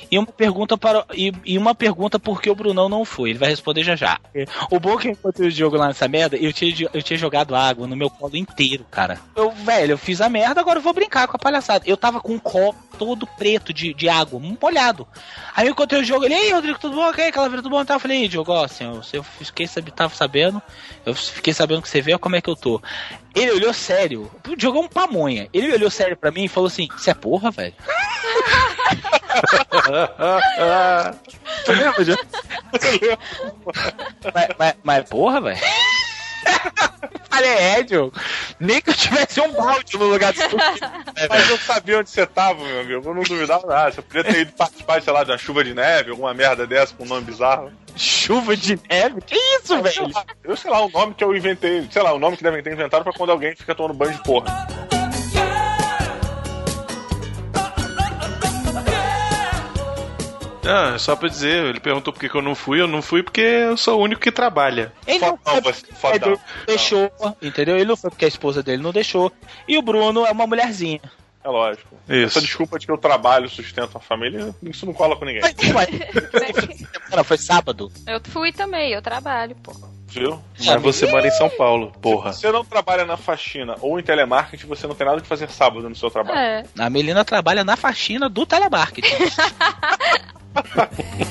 [0.08, 3.30] E uma pergunta para e, e uma pergunta por que o Brunão não foi.
[3.30, 4.18] Ele vai responder já já.
[4.70, 7.16] O bom é que eu encontrei o Diogo lá nessa merda, eu tinha, eu tinha
[7.18, 9.20] jogado água no meu colo inteiro, cara.
[9.36, 11.84] Eu, velho, eu fiz a merda, agora eu vou brincar com a palhaçada.
[11.86, 15.06] Eu tava com um copo todo preto de, de água, molhado.
[15.54, 16.99] Aí eu encontrei o Diogo, ele, ei, Rodrigo, tudo bom?
[17.08, 17.80] Ok, Calaveira, tudo bom?
[17.80, 20.62] Então, eu falei, ei, Diogo, ó, assim, eu, eu fiquei, tava sabendo,
[21.04, 22.80] eu fiquei sabendo que você veio, como é que eu tô.
[23.34, 25.48] Ele olhou sério, o Diogo é um pamonha.
[25.52, 27.74] Ele olhou sério pra mim e falou assim, você é porra, velho?
[31.64, 32.22] Tu lembra, Diogo?
[34.34, 35.60] mas, mas, mas porra, velho?
[37.30, 38.12] Falei, é, Diogo.
[38.58, 40.48] Nem que eu tivesse um balde no lugar disso.
[41.28, 43.08] Mas eu sabia onde você tava, meu amigo.
[43.08, 43.92] Eu não duvidava nada.
[43.92, 46.94] Você podia ter ido participar, sei lá, de uma chuva de neve, alguma merda dessa
[46.94, 47.72] com um nome bizarro.
[47.96, 49.20] Chuva de neve?
[49.22, 50.14] Que isso, Eu sei velho?
[50.14, 52.62] lá, Eu sei lá, o nome que eu inventei, sei lá, o nome que devem
[52.62, 54.66] ter inventado pra quando alguém fica tomando banho de porra.
[60.70, 63.22] Ah, só pra dizer, ele perguntou por que que eu não fui, eu não fui
[63.22, 64.92] porque eu sou o único que trabalha.
[65.06, 66.38] Ele não foi fodão.
[66.66, 67.10] deixou,
[67.42, 67.76] entendeu?
[67.76, 69.32] Ele não foi porque a esposa dele não deixou.
[69.66, 71.00] E o Bruno é uma mulherzinha.
[71.42, 71.96] É lógico.
[72.06, 72.38] Isso.
[72.38, 75.40] Essa desculpa de que eu trabalho, sustento a família, isso não cola com ninguém.
[77.10, 77.90] Não, foi sábado.
[78.06, 79.72] Eu fui também, eu trabalho, pô.
[80.06, 80.40] Viu?
[80.64, 82.32] Mas você mora em São Paulo, porra.
[82.32, 85.48] Se você não trabalha na faxina ou em telemarketing, você não tem nada que fazer
[85.50, 86.36] sábado no seu trabalho.
[86.36, 86.64] É.
[86.78, 89.08] A Melina trabalha na faxina do telemarketing.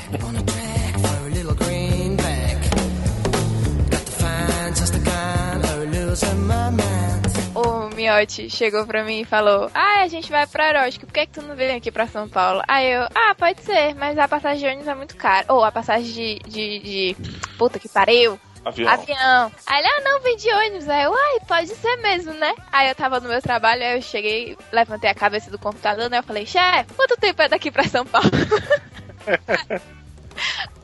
[7.55, 11.25] O Miotti chegou pra mim e falou: Ah, a gente vai pra Erótico, por que,
[11.25, 12.61] que tu não vem aqui pra São Paulo?
[12.67, 15.45] Aí eu, ah, pode ser, mas a passagem de ônibus é muito cara.
[15.49, 16.39] Ou a passagem de.
[16.49, 17.15] de, de...
[17.57, 18.39] Puta que pariu.
[18.63, 18.91] Avião.
[18.91, 19.51] Avião.
[19.67, 20.89] Aí ele, ah, não, vem de ônibus.
[20.89, 22.53] Aí eu, ai, pode ser mesmo, né?
[22.71, 26.19] Aí eu tava no meu trabalho, aí eu cheguei, levantei a cabeça do computador, né?
[26.19, 28.29] Eu falei, chefe, quanto tempo é daqui pra São Paulo?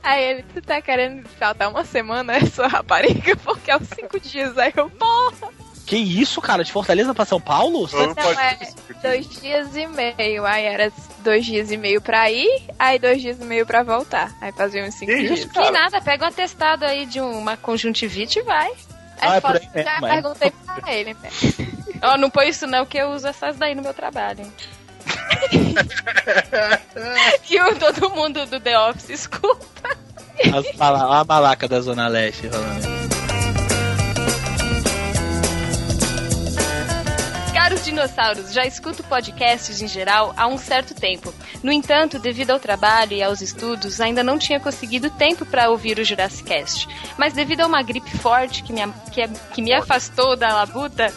[0.03, 3.35] Aí ele, tu tá querendo faltar uma semana essa rapariga?
[3.37, 4.57] Porque é uns cinco dias.
[4.57, 5.49] Aí eu, porra!
[5.85, 6.63] que isso, cara?
[6.63, 7.87] De Fortaleza pra São Paulo?
[7.91, 8.57] Não, não é
[9.03, 10.43] dois dias e meio.
[10.45, 14.35] Aí era dois dias e meio pra ir, aí dois dias e meio pra voltar.
[14.41, 15.39] Aí fazia uns cinco Que dias.
[15.39, 18.71] isso, Que nada, pega um atestado aí de uma conjuntivite e vai.
[19.21, 20.11] Ah, É é por aí mesmo, já é.
[20.13, 21.29] perguntei pra ele, né?
[22.01, 24.45] Ó, não põe isso não, que eu uso essas daí no meu trabalho.
[27.49, 29.65] e o, todo mundo do The Office escuta.
[30.53, 32.95] As mala- a malaca da Zona Leste falando.
[37.53, 41.33] Caros dinossauros, já escuto podcasts em geral há um certo tempo.
[41.63, 45.97] No entanto, devido ao trabalho e aos estudos, ainda não tinha conseguido tempo para ouvir
[45.97, 46.87] o Jurassic Cast.
[47.17, 50.53] Mas devido a uma gripe forte que me, a- que, a- que me afastou da
[50.53, 51.11] labuta,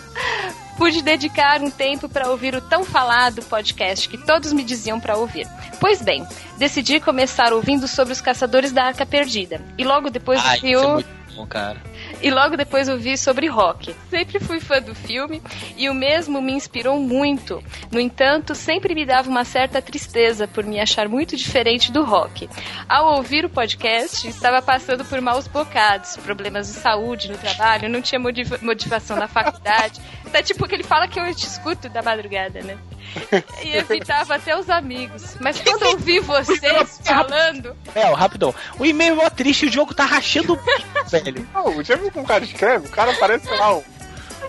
[0.79, 5.17] pude dedicar um tempo para ouvir o tão falado podcast que todos me diziam para
[5.17, 5.47] ouvir.
[5.81, 6.27] Pois bem,
[6.57, 9.61] decidi começar ouvindo sobre os caçadores da Arca Perdida.
[9.77, 11.83] E logo depois Ai, vi isso é o muito bom, cara.
[12.23, 13.95] E logo depois ouvi sobre rock.
[14.11, 15.43] Sempre fui fã do filme
[15.77, 17.63] e o mesmo me inspirou muito.
[17.91, 22.49] No entanto, sempre me dava uma certa tristeza por me achar muito diferente do rock.
[22.89, 28.03] Ao ouvir o podcast, estava passando por maus bocados, problemas de saúde no trabalho, não
[28.03, 30.01] tinha motiva- motivação na faculdade.
[30.33, 32.77] Tá tipo que ele fala que eu te escuto da madrugada, né?
[33.63, 35.37] E evitava até os amigos.
[35.41, 38.55] Mas quando eu ouvi vocês falando, É, ó, rapidão.
[38.79, 41.49] O e-mail é mó triste, o jogo tá rachando o bico, velho.
[41.53, 42.87] Não, já viu como o cara escreve?
[42.87, 43.83] O cara parece, sei lá, um,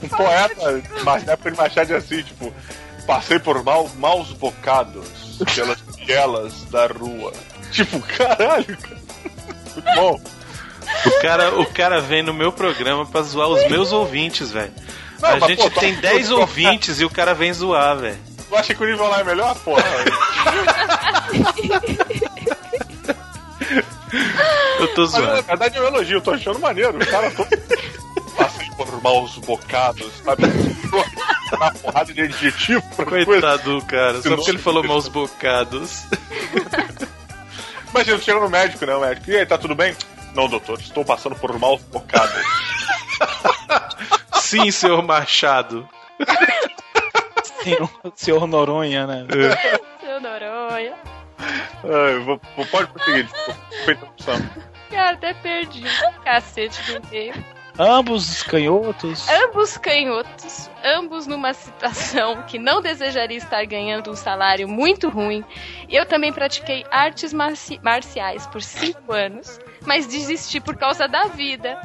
[0.03, 2.53] um poeta mas da época de Machado de Assis, tipo,
[3.07, 7.34] passei por mal, maus bocados pelas vielas da rua.
[7.72, 8.99] Tipo, caralho, cara.
[9.74, 10.22] Muito bom.
[11.05, 14.74] O cara, o cara vem no meu programa pra zoar os meus ouvintes, velho.
[15.22, 18.18] A gente pô, tem pô, 10 pô, ouvintes e o cara vem zoar, velho.
[18.50, 19.84] Tu acha que o nível lá é melhor, porra?
[24.80, 25.43] Eu tô Mas, na zoando.
[25.43, 26.97] verdade é um elogio, eu tô achando maneiro.
[26.97, 27.47] O cara todo
[28.36, 30.43] passei por maus bocados, sabe?
[31.54, 33.26] Uma porrada de adjetivo coisa.
[33.26, 36.06] Coitado do cara, só porque ele falou maus bocados.
[37.91, 38.95] Imagina, chega no médico, né?
[38.95, 39.95] O médico, e aí, tá tudo bem?
[40.34, 42.43] Não, doutor, estou passando por maus bocados.
[44.41, 45.88] Sim, senhor Machado.
[47.64, 49.26] Senhor, senhor Noronha, né?
[49.99, 50.95] Seu Noronha.
[51.39, 53.60] Ai, vou, vou- pode prosseguir, desculpa.
[53.86, 54.36] Feita opção.
[54.89, 57.34] Cara, até perdi o cacete do meio.
[57.82, 59.26] Ambos canhotos.
[59.30, 65.45] Ambos canhotos, ambos numa situação que não desejaria estar ganhando um salário muito ruim.
[65.89, 71.80] Eu também pratiquei artes marci- marciais por cinco anos, mas desisti por causa da vida.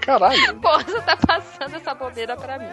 [0.00, 0.54] Caralho.
[0.62, 2.70] Porra, tá passando essa bobeira pra mim.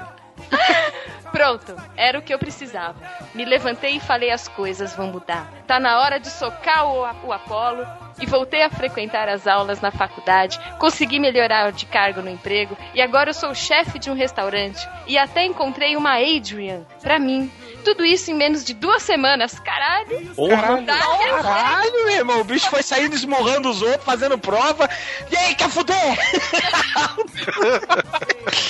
[1.31, 2.95] Pronto, era o que eu precisava.
[3.33, 5.51] Me levantei e falei as coisas vão mudar.
[5.67, 7.85] Tá na hora de socar o, o Apolo
[8.19, 10.59] e voltei a frequentar as aulas na faculdade.
[10.79, 15.17] Consegui melhorar de cargo no emprego e agora eu sou chefe de um restaurante e
[15.17, 17.51] até encontrei uma Adrian pra mim.
[17.88, 19.57] Tudo isso em menos de duas semanas.
[19.59, 20.35] Caralho!
[20.35, 20.99] Porra, Tá,
[21.31, 22.41] caralho, meu irmão.
[22.41, 24.89] O bicho foi saindo esmurrando os outros, fazendo prova.
[25.31, 25.95] E aí, quer fuder?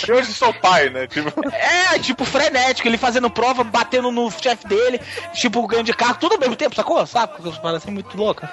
[0.07, 1.07] E hoje sou pai, né?
[1.07, 4.99] Tipo, É, tipo, frenético, ele fazendo prova, batendo no chefe dele,
[5.33, 7.05] tipo, ganhando de carro, tudo ao mesmo tempo, sacou?
[7.05, 7.33] Sabe?
[7.33, 8.49] Porque os parecem muito louca.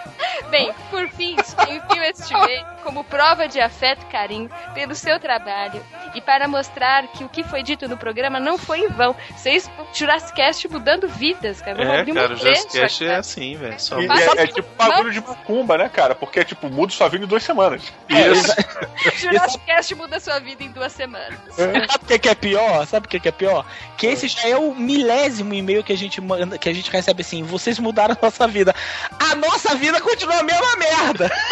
[0.50, 1.36] Bem, por fim,
[1.68, 5.82] envio este e-mail como prova de afeto e carinho pelo seu trabalho
[6.14, 9.16] e para mostrar que o que foi dito no programa não foi em vão.
[9.36, 11.84] Vocês, Jurassic Cast mudando vidas, cara.
[11.84, 13.80] Vamos É, cara, o Jurassic é assim, velho.
[13.80, 16.14] Só é, é que- tipo bagulho de macumba, né, cara?
[16.14, 17.82] Porque é tipo, muda sua vida em duas semanas.
[19.16, 21.38] Jurassic Cast muda sua vida em duas semanas.
[21.57, 22.86] Sabe o que que é pior?
[22.86, 23.66] Sabe o que que é pior?
[23.96, 27.22] Que esse já é o milésimo e-mail que a gente manda, que a gente recebe
[27.22, 28.74] assim, vocês mudaram a nossa vida.
[29.18, 31.30] A nossa vida continua a mesma merda.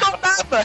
[0.00, 0.64] Não nada.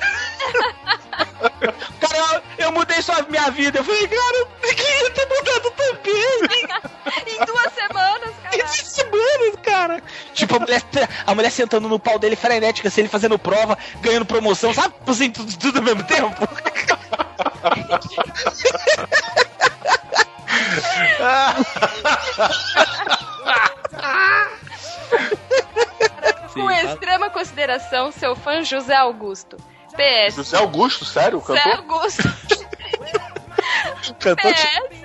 [1.40, 3.80] Cara, eu, eu mudei sua minha vida.
[3.80, 7.34] Eu falei, cara, eu queria ter mudado também.
[7.34, 8.64] em duas semanas, Em cara.
[8.64, 10.04] duas semanas, cara.
[10.34, 10.84] Tipo, a mulher,
[11.26, 14.94] a mulher sentando no pau dele frenética, assim, ele fazendo prova, ganhando promoção, sabe?
[15.08, 16.48] Assim, tudo, tudo ao mesmo tempo.
[26.54, 29.58] Com extrema consideração, seu fã José Augusto.
[30.00, 30.36] PS.
[30.36, 31.44] José Augusto, sério?
[31.46, 31.80] José Cantor?
[31.80, 32.24] Augusto.
[34.20, 35.00] Cantor PS.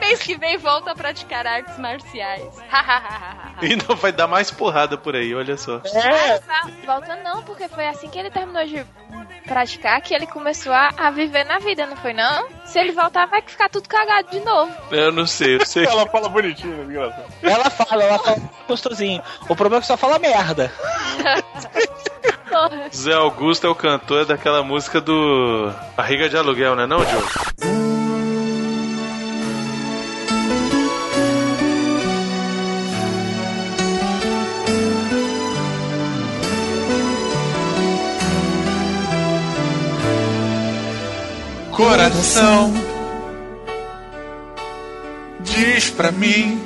[0.00, 2.56] Mês que vem volta a praticar artes marciais.
[3.60, 5.76] E não vai dar mais porrada por aí, olha só.
[5.84, 6.40] É,
[6.86, 8.84] Volta não, porque foi assim que ele terminou de
[9.50, 12.46] praticar que ele começou a, a viver na vida, não foi não?
[12.64, 14.72] Se ele voltar, vai ficar tudo cagado de novo.
[14.92, 15.84] Eu não sei, eu sei.
[15.90, 16.84] Ela fala bonitinho, né?
[16.84, 17.24] engraçado.
[17.42, 18.36] ela fala, ela fala
[18.68, 19.20] gostosinho.
[19.48, 20.72] O problema é que só fala merda.
[22.94, 27.89] Zé Augusto é o cantor daquela música do Barriga de Aluguel, né não, Diogo?
[41.80, 42.74] Coração,
[45.40, 46.60] diz pra mim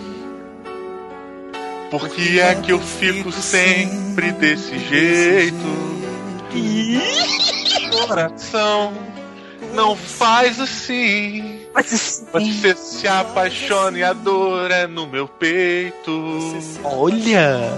[1.89, 5.55] por que é que eu fico sempre desse jeito?
[8.09, 8.93] Coração,
[9.73, 11.61] não faz assim.
[12.33, 16.43] Você se apaixona e a dor é no meu peito.
[16.83, 17.73] Olha!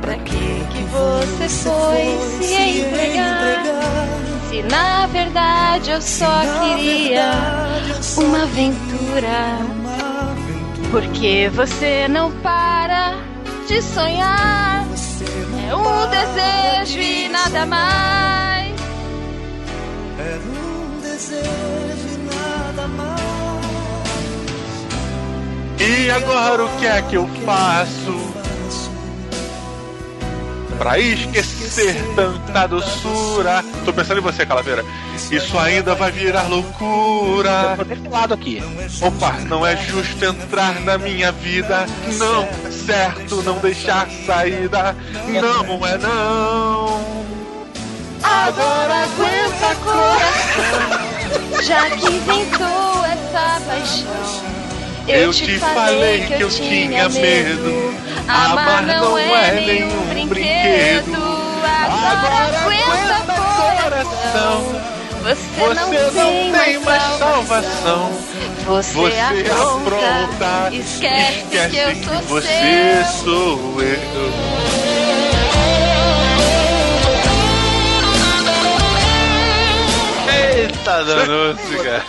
[0.00, 0.61] Pra que
[0.92, 3.64] você foi se entregar?
[4.50, 7.32] Se na verdade eu só queria
[8.18, 9.58] uma aventura.
[10.90, 13.14] Porque você não para
[13.66, 14.86] de sonhar.
[15.68, 18.02] É um desejo e nada mais.
[25.80, 28.41] E agora o que é que eu faço?
[30.82, 33.64] Pra esquecer tanta doçura.
[33.84, 34.84] Tô pensando em você, Calaveira.
[35.30, 37.76] Isso ainda vai virar loucura.
[37.76, 38.60] Tô desse lado aqui.
[39.00, 41.86] Opa, não é justo entrar na minha vida.
[42.18, 44.96] Não é certo não deixar saída.
[45.28, 47.24] Não é não.
[48.24, 54.52] Agora aguenta coração, já que inventou essa paixão.
[55.06, 57.94] Eu te falei que eu tinha medo.
[58.28, 61.16] Amar não é nenhum brinquedo.
[61.64, 63.82] Agora aguenta coração.
[63.82, 64.82] coração.
[65.22, 68.10] Você Você não tem mais salvação.
[68.66, 70.74] Você, Você apronta, apronta.
[70.74, 73.24] esquece, que eu Esquece sou que você seu.
[73.24, 74.32] sou eu.
[80.28, 82.04] Eita, danou-se, cara.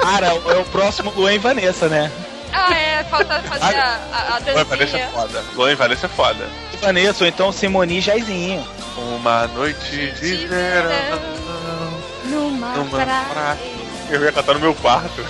[0.00, 2.10] Cara, é o próximo Luan e Vanessa, né?
[3.08, 5.08] É, falta fazer a, a, a Luan e Vanessa é dancinha.
[5.10, 5.44] foda.
[5.54, 6.46] Luan e Vanessa é foda.
[6.80, 8.66] Vanessa, ou então Simone e Jairzinho.
[8.96, 11.20] Uma noite de verão.
[12.24, 13.24] Numa Numa praia.
[13.32, 13.58] praia.
[14.10, 15.24] Eu ia cantar no meu quarto.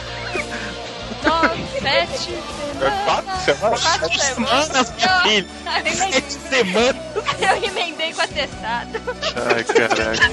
[1.25, 2.35] Nove, sete.
[2.81, 3.83] É quatro semanas?
[3.83, 5.49] Quatro semanas, Eu- filho.
[5.97, 6.97] Sete semanas.
[7.41, 9.01] Eu emendei com atestado.
[9.55, 10.29] Ai, caraca.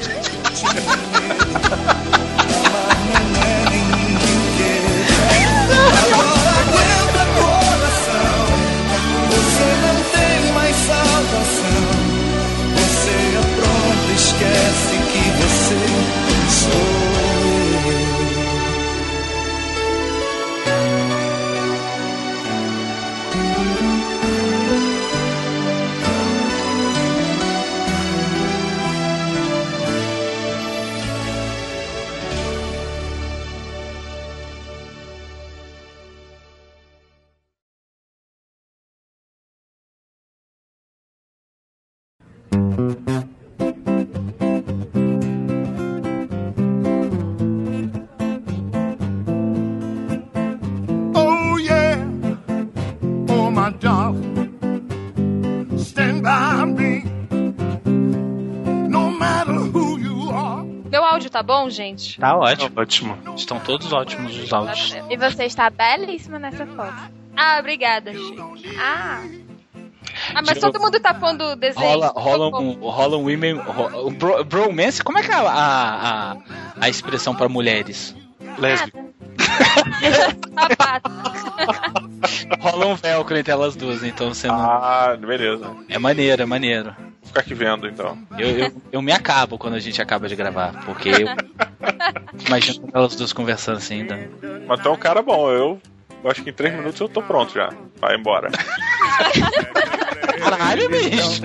[14.46, 15.76] esquece que você
[16.50, 17.05] sou
[61.66, 62.20] áudio tá bom, gente?
[62.20, 62.72] Tá ótimo.
[62.82, 63.36] Ótimo.
[63.36, 64.95] Estão todos ótimos os áudios.
[65.09, 67.11] E você está belíssima nessa foto.
[67.36, 68.55] Ah, obrigada, Chico.
[68.80, 69.22] Ah,
[70.34, 71.86] Ah, mas todo mundo tá pondo o desenho.
[71.86, 73.55] Rola, rola um, rola um women.
[73.57, 75.03] ro- bro, bromance?
[75.03, 76.36] Como é que é a, a,
[76.80, 78.16] a, expressão pra mulheres?
[78.57, 79.13] Lésbico.
[80.57, 81.11] Sapato.
[82.61, 84.55] Rola um velcro entre elas duas, então você não.
[84.55, 85.70] Ah, beleza.
[85.89, 86.95] É maneiro, é maneiro.
[87.36, 88.17] Ficar aqui vendo então.
[88.38, 91.27] Eu, eu, eu me acabo quando a gente acaba de gravar, porque eu
[92.47, 94.29] imagino elas duas conversando assim ainda.
[94.67, 95.79] Mas tu é um cara bom, eu
[96.25, 97.69] acho que em três minutos eu tô pronto já.
[97.99, 98.49] Vai embora.
[100.39, 101.43] Caralho, bicho!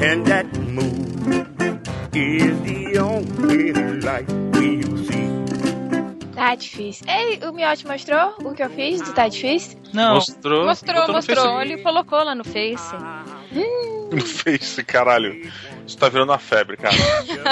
[0.00, 1.80] And that moon
[2.12, 3.72] is the only
[4.02, 6.34] light we'll see.
[6.34, 7.06] tá difícil.
[7.08, 9.78] Ei, o Miotti mostrou o que eu fiz do Tá Difícil?
[9.92, 10.66] Não, Mostrou.
[10.66, 11.62] Mostrou, mostrou.
[11.62, 12.94] Ele colocou lá no Face.
[14.20, 15.50] No Face, caralho.
[15.86, 16.94] Isso tá virando uma febre, cara.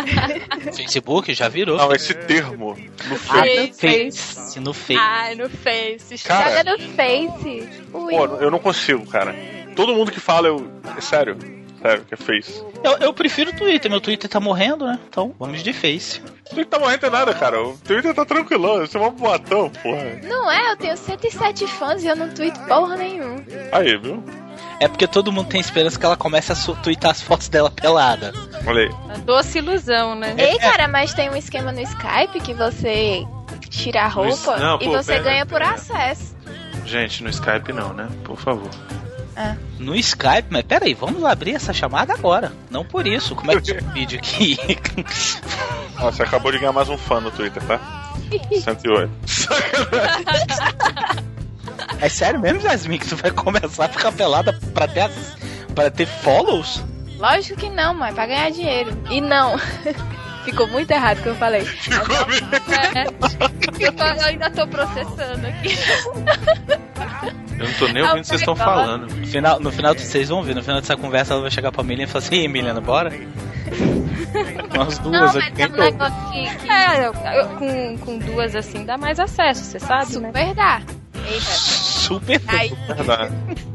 [0.72, 1.76] Facebook já virou.
[1.76, 3.68] Não, esse termo no Ah, Face.
[3.68, 4.60] no Face.
[4.60, 5.00] No Face.
[5.00, 6.18] Ai, no Face.
[6.24, 7.68] Cara, Joga no Face.
[7.92, 8.14] Ui.
[8.16, 9.34] Pô, eu não consigo, cara.
[9.76, 10.70] Todo mundo que fala, eu.
[10.96, 11.36] É sério.
[11.80, 12.62] Sério, que é Face.
[12.84, 15.00] Eu, eu prefiro o Twitter, meu Twitter tá morrendo, né?
[15.08, 16.20] Então vamos de Face.
[16.20, 17.60] O Twitter tá morrendo nada, cara.
[17.60, 18.78] O Twitter tá tranquilão.
[18.86, 20.20] Você é um boatão, porra.
[20.22, 23.44] Não é, eu tenho 107 fãs e eu não tweet porra nenhum.
[23.72, 24.22] Aí, viu?
[24.82, 28.32] É porque todo mundo tem esperança que ela comece a twittar as fotos dela pelada.
[28.66, 28.90] Olha aí.
[29.14, 30.34] A doce ilusão, né?
[30.36, 33.24] Ei, cara, mas tem um esquema no Skype que você
[33.70, 35.74] tira a roupa Não, e pô, você pera, ganha por pera.
[35.74, 36.34] acesso.
[36.84, 38.08] Gente, no Skype não, né?
[38.24, 38.68] Por favor.
[39.78, 42.52] No Skype, mas peraí, vamos abrir essa chamada agora.
[42.68, 43.36] Não por isso.
[43.36, 44.58] Como é que tinha um vídeo aqui?
[46.00, 47.78] Ó, você acabou de ganhar mais um fã no Twitter, tá?
[48.60, 49.12] 108.
[52.02, 55.36] É sério mesmo, Jasmine, que tu vai começar a ficar pelada pra ter, as-
[55.74, 56.82] pra ter follows?
[57.18, 58.96] Lógico que não, mãe, pra ganhar dinheiro.
[59.10, 59.56] E não.
[60.44, 61.62] Ficou muito errado o que eu falei.
[62.94, 63.86] É.
[63.86, 65.78] Eu, tô- eu ainda tô processando aqui.
[67.58, 69.06] Eu não tô nem ouvindo o que vocês estão falando.
[69.06, 71.84] No final, no final vocês vão ver, no final dessa conversa ela vai chegar pra
[71.84, 73.12] Milena e falar assim, Ei, Milena, bora?
[74.74, 75.62] Nós Não, duas mas aqui.
[75.62, 79.62] é um negócio que, que É, eu- eu- com, com duas assim dá mais acesso,
[79.64, 80.28] você sabe, né?
[80.32, 80.82] super dá.
[81.24, 81.50] Eita.
[82.02, 82.76] Super Verdade.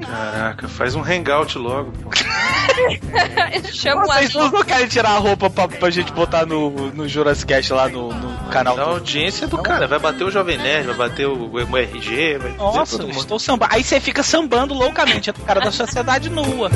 [0.05, 2.09] Caraca, faz um hangout logo, pô.
[3.71, 4.57] Chama Vocês amigo.
[4.57, 8.09] não querem tirar a roupa pra, pra gente botar no, no Jurassic Cast lá no,
[8.13, 9.87] no canal Da audiência do cara.
[9.87, 13.19] Vai bater o Jovem Nerd, vai bater o, o RG, vai Nossa, todo mundo.
[13.19, 13.71] estou sambando.
[13.73, 16.69] Aí você fica sambando loucamente, é o cara da sociedade nua.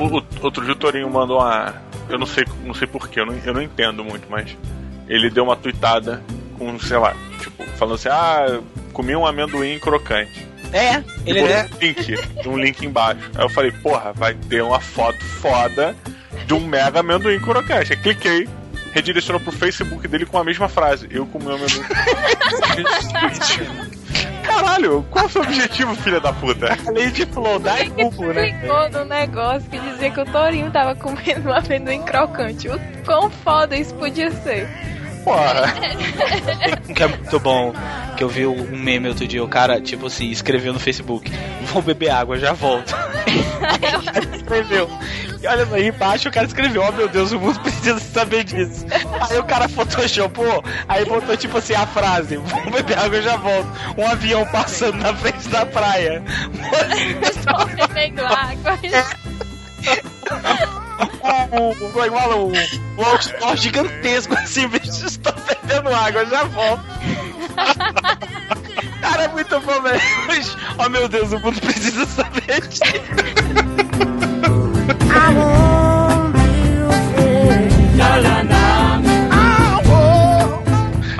[0.00, 1.74] O- outro dia o Torinho mandou uma.
[2.08, 4.56] Eu não sei, não sei porquê, eu não, eu não entendo muito, mas.
[5.08, 6.22] Ele deu uma tweetada
[6.58, 8.60] com, sei lá, tipo, falando assim: ah,
[8.92, 10.46] comi um amendoim crocante.
[10.72, 11.64] É, ele é.
[11.64, 13.30] um link, um link embaixo.
[13.34, 15.96] Aí eu falei, porra, vai ter uma foto foda
[16.46, 17.92] de um mega amendoim crocante.
[17.92, 18.48] Aí cliquei,
[18.92, 21.08] redirecionou pro Facebook dele com a mesma frase.
[21.10, 23.62] Eu comi um amendoim crocante.
[24.48, 26.76] Caralho, qual é o seu objetivo, filha da puta?
[26.88, 28.50] Além de flodar e Ele cubo, né?
[28.50, 32.68] clicou no negócio que dizia que o Torinho tava comendo um amendoim crocante.
[32.68, 34.66] O quão foda isso podia ser.
[35.24, 35.74] Porra.
[36.88, 37.72] Um que é muito bom,
[38.16, 41.30] que eu vi um meme outro dia, o cara, tipo assim, escreveu no Facebook,
[41.72, 42.94] vou beber água, já volto.
[42.96, 44.90] Aí o cara escreveu.
[45.40, 48.84] E olha aí embaixo o cara escreveu, oh meu Deus, o mundo precisa saber disso.
[49.30, 53.68] Aí o cara photoshopou, aí botou tipo assim a frase, vou beber água, já volto.
[53.96, 56.22] Um avião passando na frente da praia.
[57.22, 58.78] Estou bebendo água.
[61.00, 62.52] um, igual um,
[63.00, 66.84] um outdoor gigantesco assim, bicho, estou bebendo água, já volto.
[69.00, 70.00] Cara, é muito bom, velho.
[70.78, 72.82] Oh meu Deus, o mundo precisa saber disso.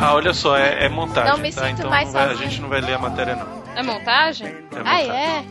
[0.01, 1.33] Ah, olha só, é, é montagem.
[1.33, 1.67] Não me tá?
[1.67, 3.47] sinto Então mais não vai- a gente não vai ler a matéria, não.
[3.75, 4.47] É montagem?
[4.47, 5.11] É Ah, montagem.
[5.11, 5.15] é?
[5.39, 5.45] É.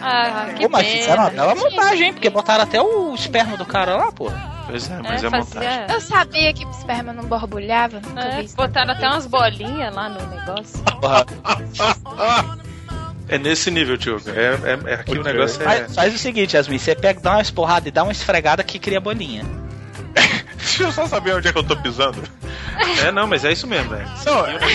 [0.00, 0.98] Ah, que Pô, mas pena.
[1.00, 2.12] fizeram uma bela montagem, hein?
[2.14, 4.30] Porque botaram até o esperma do cara lá, pô.
[4.66, 5.94] Pois é, mas é, fazia- montagem.
[5.94, 8.00] Eu sabia que o esperma não borbulhava.
[8.00, 10.82] Nunca É, botaram até umas bolinhas lá no negócio.
[13.28, 14.30] É nesse nível, Diogo.
[14.30, 14.54] É,
[14.88, 15.32] é, é aqui o Ok.
[15.32, 15.64] negócio é.
[15.64, 18.78] Faz, faz o seguinte, Yasmin, você pega, dá uma esporrada e dá uma esfregada que
[18.78, 19.44] cria bolinha.
[20.76, 22.22] Deixa eu só saber onde é que eu tô pisando.
[23.02, 24.06] É, não, mas é isso mesmo, velho.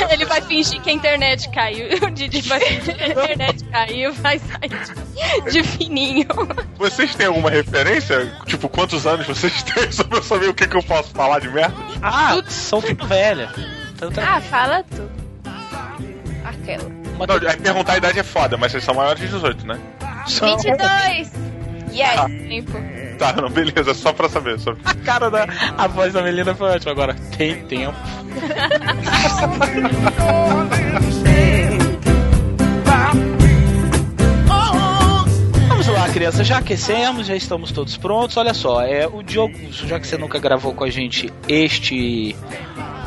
[0.09, 1.85] Ele vai fingir que a internet caiu.
[2.03, 4.69] O Didi vai fingir que a internet caiu, vai sair
[5.45, 6.25] de, de fininho.
[6.79, 8.33] Vocês têm alguma referência?
[8.47, 9.91] Tipo, quantos anos vocês têm?
[9.91, 11.75] Só pra eu saber o que, que eu posso falar de merda?
[12.01, 13.51] Ah, são tudo velha.
[13.93, 15.07] Então, tá- Ah, fala tu.
[16.43, 16.89] Aquela.
[16.89, 19.79] Não, aí perguntar a idade é foda, mas vocês são maiores de 18, né?
[20.27, 21.31] 22!
[21.93, 22.25] Yes, Ah.
[22.27, 22.71] tempo.
[23.21, 24.59] Tá, não, beleza, só pra saber.
[24.59, 24.71] Só...
[24.83, 25.45] A cara da.
[25.77, 26.91] A voz da Melina foi ótima.
[26.91, 27.93] Agora, tem tempo.
[35.67, 36.43] Vamos lá, criança.
[36.43, 38.37] Já aquecemos, já estamos todos prontos.
[38.37, 42.35] Olha só, é o Diogo, já que você nunca gravou com a gente este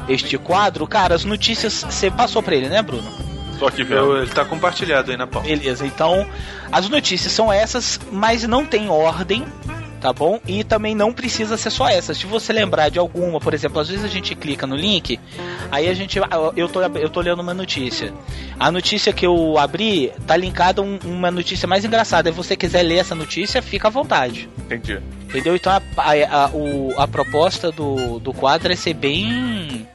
[0.06, 3.10] este quadro, cara, as notícias você passou pra ele, né, Bruno?
[3.76, 3.92] Vendo.
[3.94, 5.48] Eu- ele tá compartilhado aí na pauta.
[5.48, 6.26] Beleza, então
[6.70, 9.42] as notícias são essas, mas não tem ordem,
[10.04, 10.38] tá bom?
[10.46, 12.18] E também não precisa ser só essas.
[12.18, 15.18] Se você lembrar de alguma, por exemplo, às vezes a gente clica no link,
[15.72, 16.18] aí a gente.
[16.54, 18.12] Eu tô, eu tô lendo uma notícia.
[18.60, 22.30] A notícia que eu abri tá linkada um- uma notícia mais engraçada.
[22.30, 24.46] Se você quiser ler essa notícia, fica à vontade.
[24.58, 25.00] Entendi.
[25.22, 25.56] Entendeu?
[25.56, 29.88] Então a, a, a- o- a proposta do, do quadro é ser bem.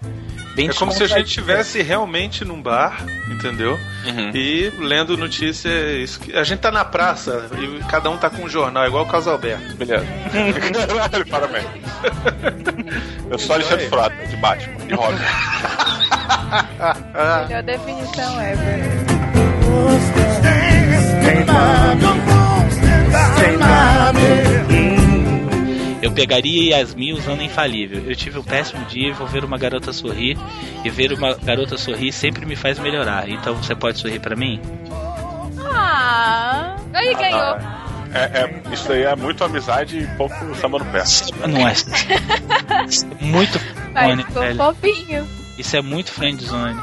[0.55, 3.73] Bem É como se a gente estivesse realmente num bar, entendeu?
[4.05, 4.31] Uhum.
[4.33, 5.69] E lendo notícia.
[5.97, 9.05] isso que- A gente tá na praça e cada um tá com um jornal, igual
[9.05, 9.75] o Casalberto.
[9.75, 10.05] Beleza.
[11.29, 11.65] Parabéns.
[13.29, 15.17] Eu sou Alexandre Frota, de Batman, de Robin.
[17.47, 19.09] Melhor definição ever.
[26.01, 28.03] Eu pegaria Yasmin usando infalível.
[28.05, 30.37] Eu tive um péssimo dia e vou ver uma garota sorrir.
[30.83, 33.29] E ver uma garota sorrir sempre me faz melhorar.
[33.29, 34.61] Então você pode sorrir pra mim?
[35.71, 37.57] Ah, aí ganhou.
[38.13, 41.03] É, é, isso aí é muito amizade e pouco samba no pé.
[41.47, 41.73] Não é.
[43.21, 43.59] muito
[43.93, 44.57] Mas friendzone, ficou velho.
[44.57, 45.27] fofinho.
[45.57, 46.81] Isso é muito friendzone.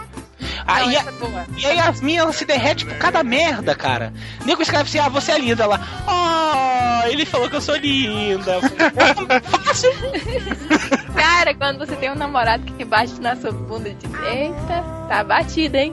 [0.66, 1.46] Ah, Não, e, a, é boa.
[1.56, 4.12] e a Yasmin, ela se derrete por cada merda, cara.
[4.44, 5.64] Nego escreve assim, ah, você é linda.
[5.64, 8.58] Ela, oh, ele falou que eu sou linda.
[9.42, 9.90] Fácil.
[11.16, 15.24] Cara, quando você tem um namorado que bate na sua bunda e diz, eita, tá
[15.24, 15.92] batida, hein?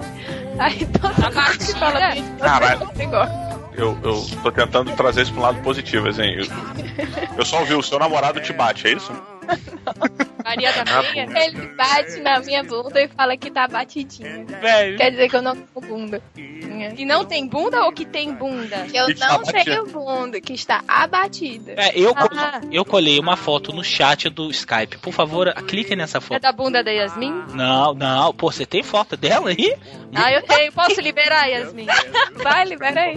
[0.60, 2.80] Aí todo Tá mundo fala de Caralho.
[2.94, 3.44] você gosta.
[3.76, 6.23] Eu, eu tô tentando trazer isso pra um lado positivo, assim.
[6.35, 6.45] Eu,
[7.38, 9.11] eu só ouvi, o seu namorado te bate, é isso?
[10.44, 11.28] Maria da Penha.
[11.45, 14.45] Ele bate na minha bunda e fala que tá batidinha.
[14.45, 14.98] Velho.
[14.98, 16.22] Quer dizer que eu não tenho bunda.
[16.36, 18.86] E não tem bunda ou que tem bunda?
[18.94, 19.64] Eu Que está não abatida.
[19.64, 21.74] tenho bunda, que está abatida.
[21.78, 22.61] É, eu, Ah.
[22.72, 24.98] eu colei uma foto no chat do Skype.
[24.98, 26.41] Por favor, clique nessa É foto.
[26.41, 27.32] da bunda da Yasmin?
[27.53, 28.34] Não, não.
[28.34, 29.76] Pô, você tem foto dela aí?
[30.15, 30.72] Ah, eu tenho.
[30.72, 31.88] Posso liberar, Yasmin?
[32.44, 33.15] Vai, libera aí.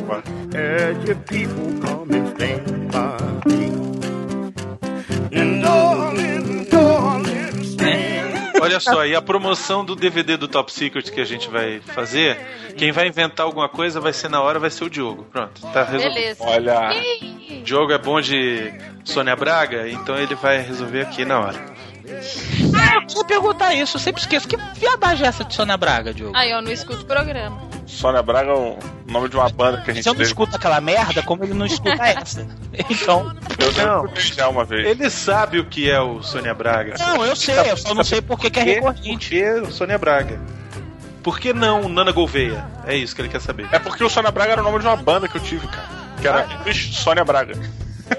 [8.66, 12.38] Olha só, e a promoção do DVD do Top Secret que a gente vai fazer,
[12.76, 15.24] quem vai inventar alguma coisa vai ser na hora, vai ser o Diogo.
[15.30, 16.14] Pronto, tá resolvido.
[16.14, 16.44] Beleza.
[16.44, 16.90] Olha.
[17.62, 18.72] Diogo é bom de
[19.04, 21.75] Sônia Braga, então ele vai resolver aqui na hora.
[22.78, 23.96] Ah, eu preciso perguntar isso.
[23.96, 24.46] Eu sempre esqueço.
[24.48, 26.36] Que viadagem é essa de Sônia Braga, Diogo?
[26.36, 27.60] Aí eu não escuto o programa.
[27.86, 30.28] Sônia Braga é o nome de uma banda que a gente Se eu não teve.
[30.30, 32.46] escuto aquela merda, como ele não escuta essa?
[32.90, 33.34] Então.
[33.58, 34.08] Eu Não.
[34.16, 34.86] já uma vez.
[34.86, 36.94] Ele sabe o que é o Sônia Braga.
[36.98, 39.28] Não, eu sei, eu só não sei por que que é recorrente.
[39.28, 40.40] Porque o Sônia Braga.
[41.22, 42.64] Por que não Nana Gouveia?
[42.86, 43.66] É isso que ele quer saber.
[43.72, 45.86] É porque o Sônia Braga era o nome de uma banda que eu tive, cara.
[46.20, 47.54] Que era Sônia Braga.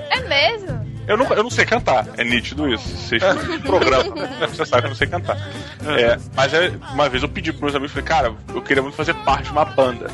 [0.10, 0.97] É mesmo?
[1.08, 2.88] Eu não, eu não sei cantar, é nítido isso.
[2.90, 3.24] Vocês
[3.66, 5.38] programa, você sabe que eu não sei cantar.
[5.86, 8.96] É, mas é, uma vez eu pedi pros meus amigos, falei, cara, eu queria muito
[8.96, 10.12] fazer parte de uma banda.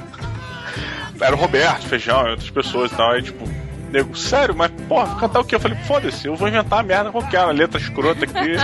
[1.19, 3.11] Era o Roberto, Feijão e outras pessoas e tal.
[3.11, 3.43] Aí, tipo,
[3.89, 5.55] nego, sério, mas porra, vou cantar o quê?
[5.55, 8.55] Eu falei, foda-se, eu vou inventar a merda qualquer, uma letra escrota aqui.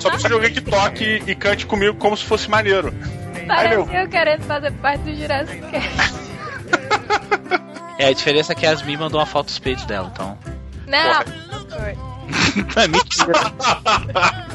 [0.00, 2.92] Só precisa de alguém que toque e cante comigo como se fosse maneiro.
[3.46, 3.88] Parece meu.
[3.92, 6.22] eu querendo fazer parte do Jurassic Cast.
[7.98, 10.36] É, a diferença é que a Yasmin mandou uma foto dos peitos dela, então.
[10.88, 11.51] Não,
[12.76, 13.32] É mentira.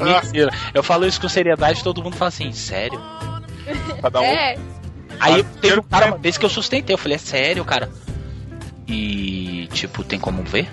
[0.00, 0.50] mentira.
[0.72, 3.00] Eu falo isso com seriedade todo mundo fala assim, sério?
[4.00, 4.24] Cada um.
[4.24, 4.56] é.
[5.20, 7.90] Aí teve um cara uma vez que eu sustentei, eu falei, é sério, cara?
[8.86, 10.68] E tipo, tem como ver?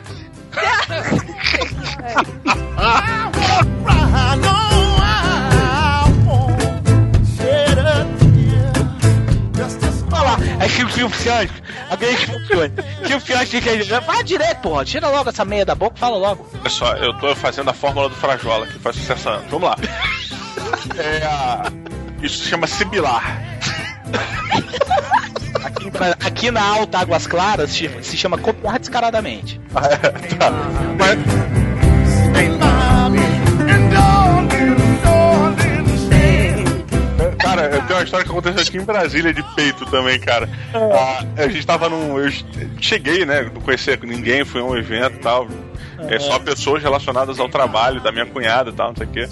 [10.60, 12.72] É que o Silvio Santos, alguém que funciona.
[13.06, 16.18] Silvio Santos quer dizer, vai direto, porra, tira logo essa meia da boca e fala
[16.18, 16.50] logo.
[16.60, 19.50] Olha só, eu tô fazendo a fórmula do Frajola, que faz sucesso há anos.
[19.50, 19.78] Vamos lá.
[20.98, 21.72] É a...
[22.22, 23.42] Isso se chama sibilar.
[25.64, 25.92] Aqui,
[26.26, 29.60] aqui na Alta Águas Claras se, se chama copiar descaradamente.
[30.40, 30.52] tá.
[30.98, 32.65] Mas
[37.96, 40.50] Uma história que aconteceu aqui em Brasília de peito também, cara.
[40.74, 42.20] Ah, a gente tava num.
[42.20, 42.32] Eu
[42.80, 43.50] cheguei, né?
[43.54, 45.48] Não conhecia ninguém, fui a um evento e tal.
[46.10, 49.30] É só pessoas relacionadas ao trabalho da minha cunhada e tal, não sei o quê.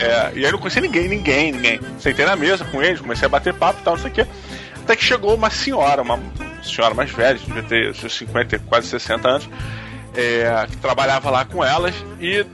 [0.00, 1.80] É, e aí não conhecia ninguém, ninguém, ninguém.
[1.98, 4.26] Sentei na mesa com eles, comecei a bater papo e tal, não sei o quê.
[4.82, 6.18] Até que chegou uma senhora, uma
[6.62, 9.48] senhora mais velha, devia ter seus 50, quase 60 anos,
[10.14, 12.44] é, que trabalhava lá com elas e.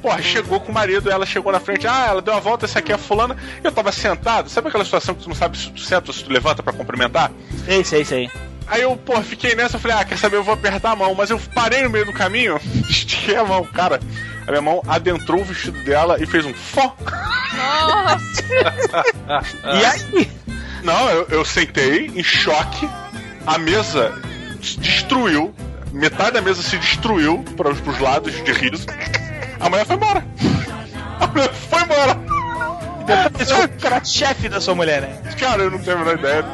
[0.00, 2.78] Porra, chegou com o marido, ela chegou na frente, ah, ela deu uma volta, essa
[2.78, 3.36] aqui é a fulana.
[3.62, 6.24] Eu tava sentado, sabe aquela situação que tu não sabe se tu senta ou se
[6.24, 7.32] tu levanta pra cumprimentar?
[7.66, 8.30] É isso, é isso aí.
[8.66, 11.14] Aí eu, pô, fiquei nessa, eu falei, ah, quer saber, eu vou apertar a mão,
[11.14, 13.98] mas eu parei no meio do caminho, estiquei a mão, cara.
[14.46, 16.94] A minha mão adentrou o vestido dela e fez um fó.
[19.64, 20.30] E aí?
[20.82, 22.88] Não, eu, eu sentei em choque,
[23.46, 24.14] a mesa
[24.62, 25.54] se destruiu,
[25.92, 28.86] metade da mesa se destruiu para os lados de riso.
[29.60, 30.24] A mulher foi embora.
[31.20, 32.28] A mulher foi embora.
[33.40, 35.18] Esse é o cara chefe da sua mulher, né?
[35.38, 36.44] Cara, eu não tenho a menor ideia,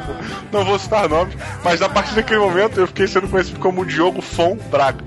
[0.52, 4.22] não vou citar nomes, mas a partir daquele momento eu fiquei sendo conhecido como Diogo
[4.22, 5.04] Fon Braga.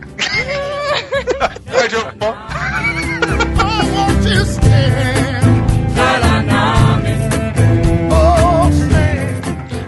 [1.73, 2.35] é Diogo Fon.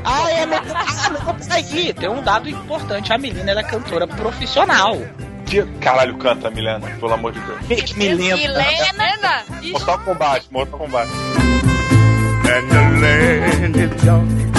[0.06, 3.12] Ah, é, mas, ah, não, peraí, tem um dado importante.
[3.12, 4.98] A menina era cantora profissional.
[5.50, 7.60] Que caralho canta, Milena, pelo amor de Deus.
[7.66, 8.36] Que Milena.
[8.36, 9.46] Milena!
[9.72, 11.08] Mortal Kombat, Mortal Kombat.
[12.52, 14.59] And the land is dark